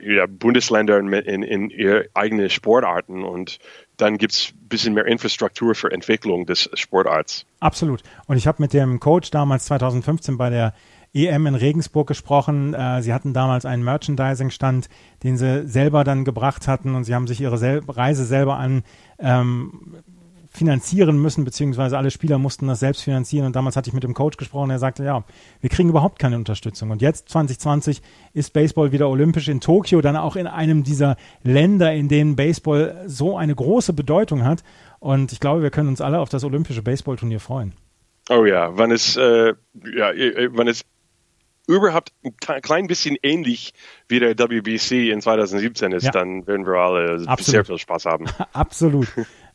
ja, 0.04 0.26
Bundesländer 0.28 1.00
in, 1.00 1.12
in, 1.12 1.44
in, 1.44 1.70
ihre 1.70 2.08
eigenen 2.14 2.50
Sportarten 2.50 3.24
und 3.24 3.60
dann 3.98 4.18
gibt 4.18 4.34
es 4.34 4.54
ein 4.54 4.68
bisschen 4.70 4.94
mehr 4.94 5.06
Infrastruktur 5.06 5.76
für 5.76 5.92
Entwicklung 5.92 6.46
des 6.46 6.70
Sportarts. 6.74 7.46
Absolut. 7.60 8.02
Und 8.28 8.38
ich 8.38 8.48
habe 8.48 8.62
mit 8.62 8.74
dem 8.74 9.00
Coach 9.00 9.32
damals 9.32 9.66
2015 9.66 10.38
bei 10.38 10.50
der 10.50 10.74
EM 11.14 11.48
in 11.48 11.56
Regensburg 11.56 12.08
gesprochen. 12.08 12.74
Äh, 12.74 13.02
sie 13.02 13.14
hatten 13.14 13.34
damals 13.34 13.66
einen 13.66 13.84
Merchandising-Stand, 13.84 14.90
den 15.24 15.38
sie 15.38 15.68
selber 15.68 16.04
dann 16.04 16.24
gebracht 16.24 16.68
hatten 16.68 16.96
und 16.96 17.04
sie 17.04 17.16
haben 17.16 17.28
sich 17.28 17.42
ihre 17.42 17.60
Reise 17.88 18.26
selber 18.26 18.58
an 18.58 18.84
ähm, 19.18 20.04
finanzieren 20.50 21.22
müssen, 21.22 21.46
beziehungsweise 21.46 21.98
alle 21.98 22.12
Spieler 22.12 22.38
mussten 22.38 22.68
das 22.68 22.80
selbst 22.80 23.04
finanzieren. 23.04 23.46
Und 23.46 23.56
damals 23.56 23.76
hatte 23.76 23.90
ich 23.90 23.94
mit 23.94 24.04
dem 24.04 24.14
Coach 24.14 24.38
gesprochen, 24.38 24.70
der 24.70 24.80
sagte, 24.80 25.04
ja, 25.04 25.24
wir 25.62 25.70
kriegen 25.70 25.90
überhaupt 25.90 26.20
keine 26.20 26.36
Unterstützung. 26.36 26.90
Und 26.90 27.02
jetzt 27.02 27.30
2020 27.30 28.02
ist 28.34 28.52
Baseball 28.54 28.92
wieder 28.92 29.10
olympisch 29.10 29.48
in 29.48 29.62
Tokio, 29.62 30.02
dann 30.02 30.18
auch 30.18 30.36
in 30.36 30.48
einem 30.48 30.84
dieser 30.84 31.18
Länder, 31.44 31.94
in 31.94 32.08
denen 32.08 32.36
Baseball 32.36 33.04
so 33.06 33.38
eine 33.38 33.56
große 33.56 33.94
Bedeutung 33.94 34.44
hat. 34.44 34.64
Und 35.00 35.32
ich 35.32 35.40
glaube, 35.40 35.62
wir 35.62 35.70
können 35.70 35.90
uns 35.90 36.02
alle 36.02 36.20
auf 36.20 36.30
das 36.30 36.44
olympische 36.44 36.82
Baseballturnier 36.82 37.40
freuen. 37.40 37.74
Oh 38.30 38.46
ja, 38.46 38.78
wenn 38.78 38.92
es, 38.92 39.16
äh, 39.18 39.54
ja, 39.96 40.12
wenn 40.14 40.68
es 40.68 40.84
überhaupt 41.70 42.12
ein 42.24 42.62
klein 42.62 42.88
bisschen 42.88 43.16
ähnlich 43.22 43.74
wie 44.08 44.20
der 44.20 44.38
WBC 44.38 45.12
in 45.12 45.22
2017 45.22 45.92
ist, 45.92 46.06
ja. 46.06 46.12
dann 46.12 46.48
werden 46.48 46.66
wir 46.66 46.74
alle 46.74 47.28
Absolut. 47.28 47.46
sehr 47.46 47.66
viel 47.66 47.78
Spaß 47.78 48.06
haben. 48.06 48.26
Absolut. 48.54 49.08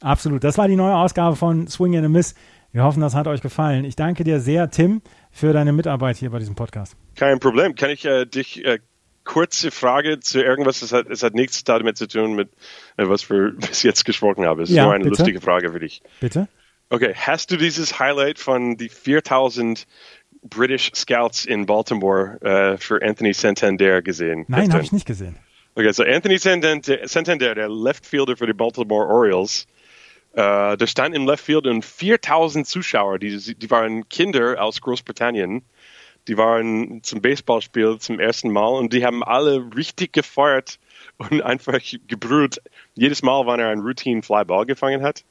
Absolut. 0.04 0.44
Das 0.44 0.58
war 0.58 0.68
die 0.68 0.76
neue 0.76 0.94
Ausgabe 0.94 1.34
von 1.34 1.66
Swing 1.66 1.96
and 1.96 2.04
a 2.04 2.08
Miss. 2.08 2.34
Wir 2.72 2.82
hoffen, 2.82 3.00
das 3.00 3.14
hat 3.14 3.26
euch 3.26 3.40
gefallen. 3.40 3.84
Ich 3.84 3.96
danke 3.96 4.24
dir 4.24 4.40
sehr, 4.40 4.70
Tim, 4.70 5.00
für 5.30 5.52
deine 5.52 5.72
Mitarbeit 5.72 6.16
hier 6.16 6.30
bei 6.30 6.38
diesem 6.38 6.54
Podcast. 6.54 6.96
Kein 7.16 7.40
Problem. 7.40 7.74
Kann 7.74 7.90
ich 7.90 8.04
äh, 8.04 8.26
dich 8.26 8.64
äh, 8.64 8.80
kurze 9.24 9.70
Frage 9.70 10.20
zu 10.20 10.42
irgendwas? 10.42 10.82
Es 10.82 10.92
hat, 10.92 11.08
es 11.08 11.22
hat 11.22 11.34
nichts 11.34 11.64
damit 11.64 11.96
zu 11.96 12.06
tun 12.06 12.34
mit 12.34 12.50
äh, 12.96 13.08
was 13.08 13.28
wir 13.30 13.52
bis 13.52 13.82
jetzt 13.84 14.04
gesprochen 14.04 14.44
haben. 14.44 14.60
Es 14.60 14.68
ist 14.68 14.76
ja, 14.76 14.84
nur 14.84 14.92
eine 14.92 15.04
bitte? 15.04 15.16
lustige 15.16 15.40
Frage 15.40 15.72
für 15.72 15.80
dich. 15.80 16.02
Bitte. 16.20 16.48
Okay, 16.90 17.14
hast 17.14 17.50
du 17.50 17.56
dieses 17.56 17.98
Highlight 17.98 18.38
von 18.38 18.76
die 18.76 18.90
4000 18.90 19.86
British 20.42 20.90
Scouts 20.94 21.46
in 21.46 21.64
Baltimore 21.64 22.38
äh, 22.42 22.76
für 22.76 23.00
Anthony 23.02 23.32
Santander 23.32 24.02
gesehen? 24.02 24.44
Nein, 24.48 24.72
habe 24.72 24.82
ich 24.82 24.92
nicht 24.92 25.06
gesehen. 25.06 25.36
Okay, 25.76 25.92
so 25.92 26.04
Anthony 26.04 26.38
Santander, 26.38 27.08
Santander, 27.08 27.54
der 27.54 27.68
Left 27.68 28.06
Fielder 28.06 28.36
für 28.36 28.46
die 28.46 28.52
Baltimore 28.52 29.06
Orioles, 29.06 29.66
äh, 30.34 30.76
der 30.76 30.86
stand 30.86 31.14
im 31.14 31.26
Left 31.26 31.44
Field 31.44 31.66
und 31.66 31.84
4000 31.84 32.66
Zuschauer, 32.66 33.18
die, 33.18 33.54
die 33.54 33.70
waren 33.70 34.08
Kinder 34.08 34.62
aus 34.62 34.80
Großbritannien, 34.80 35.62
die 36.26 36.36
waren 36.36 37.02
zum 37.02 37.20
Baseballspiel 37.20 37.98
zum 37.98 38.18
ersten 38.18 38.50
Mal 38.50 38.68
und 38.68 38.92
die 38.92 39.04
haben 39.04 39.22
alle 39.22 39.70
richtig 39.76 40.12
gefeuert 40.12 40.78
und 41.18 41.42
einfach 41.42 41.78
gebrüllt. 42.08 42.60
Jedes 42.94 43.22
Mal, 43.22 43.46
wenn 43.46 43.60
er 43.60 43.68
einen 43.68 43.82
Routine 43.82 44.22
Flyball 44.22 44.66
gefangen 44.66 45.02
hat. 45.02 45.24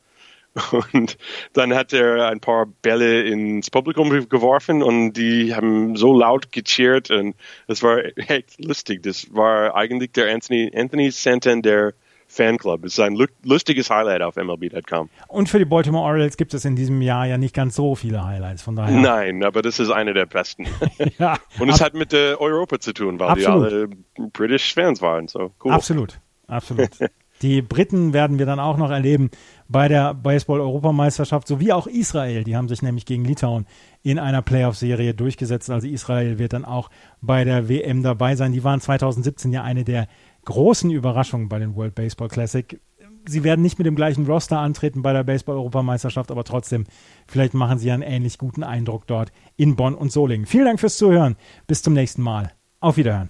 Und 0.93 1.17
dann 1.53 1.73
hat 1.73 1.93
er 1.93 2.27
ein 2.27 2.39
paar 2.39 2.67
Bälle 2.67 3.23
ins 3.23 3.71
Publikum 3.71 4.11
geworfen 4.29 4.83
und 4.83 5.13
die 5.13 5.55
haben 5.55 5.95
so 5.95 6.15
laut 6.15 6.51
gecheert 6.51 7.09
und 7.09 7.35
es 7.65 7.81
war 7.81 8.03
echt 8.29 8.63
lustig. 8.63 9.01
Das 9.01 9.33
war 9.33 9.75
eigentlich 9.75 10.11
der 10.11 10.31
Anthony, 10.31 10.71
Anthony 10.75 11.09
Santander 11.09 11.93
Fanclub. 12.33 12.83
Es 12.83 12.93
ist 12.93 12.99
ein 12.99 13.17
lustiges 13.43 13.89
Highlight 13.89 14.21
auf 14.21 14.35
MLB.com. 14.35 15.09
Und 15.27 15.49
für 15.49 15.59
die 15.59 15.65
Baltimore 15.65 16.03
Orioles 16.03 16.37
gibt 16.37 16.53
es 16.53 16.65
in 16.65 16.75
diesem 16.75 17.01
Jahr 17.01 17.25
ja 17.25 17.37
nicht 17.37 17.55
ganz 17.55 17.75
so 17.75 17.95
viele 17.95 18.25
Highlights, 18.25 18.61
von 18.61 18.75
daher. 18.75 18.99
Nein, 18.99 19.43
aber 19.43 19.61
das 19.61 19.79
ist 19.79 19.91
einer 19.91 20.13
der 20.13 20.25
besten. 20.25 20.65
ja, 21.19 21.37
Und 21.59 21.69
es 21.69 21.81
hat 21.81 21.93
mit 21.93 22.11
der 22.11 22.41
Europa 22.41 22.79
zu 22.79 22.93
tun, 22.93 23.19
weil 23.19 23.29
absolut. 23.29 23.71
die 23.71 23.75
alle 23.75 24.29
British 24.31 24.73
Fans 24.73 25.01
waren. 25.01 25.27
So 25.27 25.51
cool. 25.63 25.71
Absolut, 25.71 26.19
absolut. 26.47 26.89
Die 27.41 27.61
Briten 27.61 28.13
werden 28.13 28.39
wir 28.39 28.45
dann 28.45 28.61
auch 28.61 28.77
noch 28.77 28.89
erleben 28.89 29.29
bei 29.67 29.89
der 29.89 30.13
Baseball-Europameisterschaft, 30.13 31.45
sowie 31.45 31.73
auch 31.73 31.87
Israel. 31.87 32.45
Die 32.45 32.55
haben 32.55 32.69
sich 32.69 32.81
nämlich 32.81 33.05
gegen 33.05 33.25
Litauen 33.25 33.65
in 34.01 34.17
einer 34.17 34.41
Playoff-Serie 34.41 35.13
durchgesetzt. 35.13 35.69
Also 35.69 35.87
Israel 35.87 36.39
wird 36.39 36.53
dann 36.53 36.63
auch 36.63 36.89
bei 37.21 37.43
der 37.43 37.67
WM 37.67 38.01
dabei 38.01 38.37
sein. 38.37 38.53
Die 38.53 38.63
waren 38.63 38.79
2017 38.79 39.51
ja 39.51 39.61
eine 39.61 39.83
der 39.83 40.07
großen 40.45 40.91
Überraschungen 40.91 41.49
bei 41.49 41.59
den 41.59 41.75
World 41.75 41.95
Baseball 41.95 42.27
Classic. 42.27 42.79
Sie 43.25 43.43
werden 43.43 43.61
nicht 43.61 43.77
mit 43.77 43.87
dem 43.87 43.95
gleichen 43.95 44.25
Roster 44.25 44.59
antreten 44.59 45.01
bei 45.01 45.13
der 45.13 45.23
Baseball-Europameisterschaft, 45.23 46.29
aber 46.29 46.43
trotzdem, 46.43 46.85
vielleicht 47.27 47.53
machen 47.53 47.79
sie 47.79 47.91
einen 47.91 48.03
ähnlich 48.03 48.37
guten 48.37 48.63
Eindruck 48.63 49.07
dort 49.07 49.31
in 49.55 49.75
Bonn 49.75 49.95
und 49.95 50.11
Solingen. 50.11 50.45
Vielen 50.45 50.65
Dank 50.65 50.79
fürs 50.79 50.97
Zuhören. 50.97 51.37
Bis 51.67 51.81
zum 51.81 51.93
nächsten 51.93 52.21
Mal. 52.21 52.51
Auf 52.81 52.97
Wiederhören. 52.97 53.29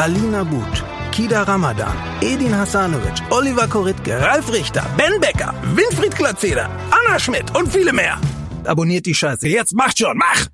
Alina 0.00 0.42
But, 0.44 0.82
Kida 1.12 1.46
Ramadan, 1.46 1.94
Edin 2.22 2.54
Hasanovic, 2.54 3.20
Oliver 3.30 3.68
Koritke, 3.68 4.18
Ralf 4.18 4.50
Richter, 4.50 4.82
Ben 4.96 5.20
Becker, 5.20 5.52
Winfried 5.74 6.16
Glatzeder, 6.16 6.70
Anna 6.90 7.18
Schmidt 7.18 7.54
und 7.54 7.68
viele 7.70 7.92
mehr. 7.92 8.18
Abonniert 8.64 9.04
die 9.04 9.14
Scheiße. 9.14 9.46
Jetzt 9.46 9.74
macht 9.74 9.98
schon, 9.98 10.16
mach! 10.16 10.46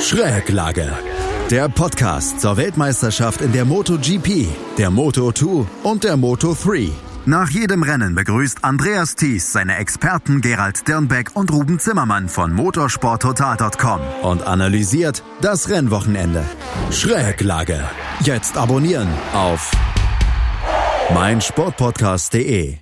Schräglage. 0.00 0.90
Der 1.48 1.68
Podcast 1.68 2.40
zur 2.40 2.56
Weltmeisterschaft 2.56 3.40
in 3.40 3.52
der 3.52 3.64
MotoGP, 3.64 4.48
der 4.78 4.90
Moto2 4.90 5.66
und 5.84 6.02
der 6.02 6.16
Moto3. 6.16 6.90
Nach 7.24 7.48
jedem 7.48 7.84
Rennen 7.84 8.16
begrüßt 8.16 8.64
Andreas 8.64 9.14
Thies 9.14 9.52
seine 9.52 9.76
Experten 9.76 10.40
Gerald 10.40 10.88
Dirnbeck 10.88 11.36
und 11.36 11.52
Ruben 11.52 11.78
Zimmermann 11.78 12.28
von 12.28 12.52
motorsporttotal.com 12.52 14.00
und 14.22 14.44
analysiert 14.44 15.22
das 15.40 15.68
Rennwochenende. 15.68 16.44
Schräglage. 16.90 17.84
Jetzt 18.24 18.56
abonnieren 18.56 19.08
auf 19.34 19.70
meinsportpodcast.de. 21.14 22.81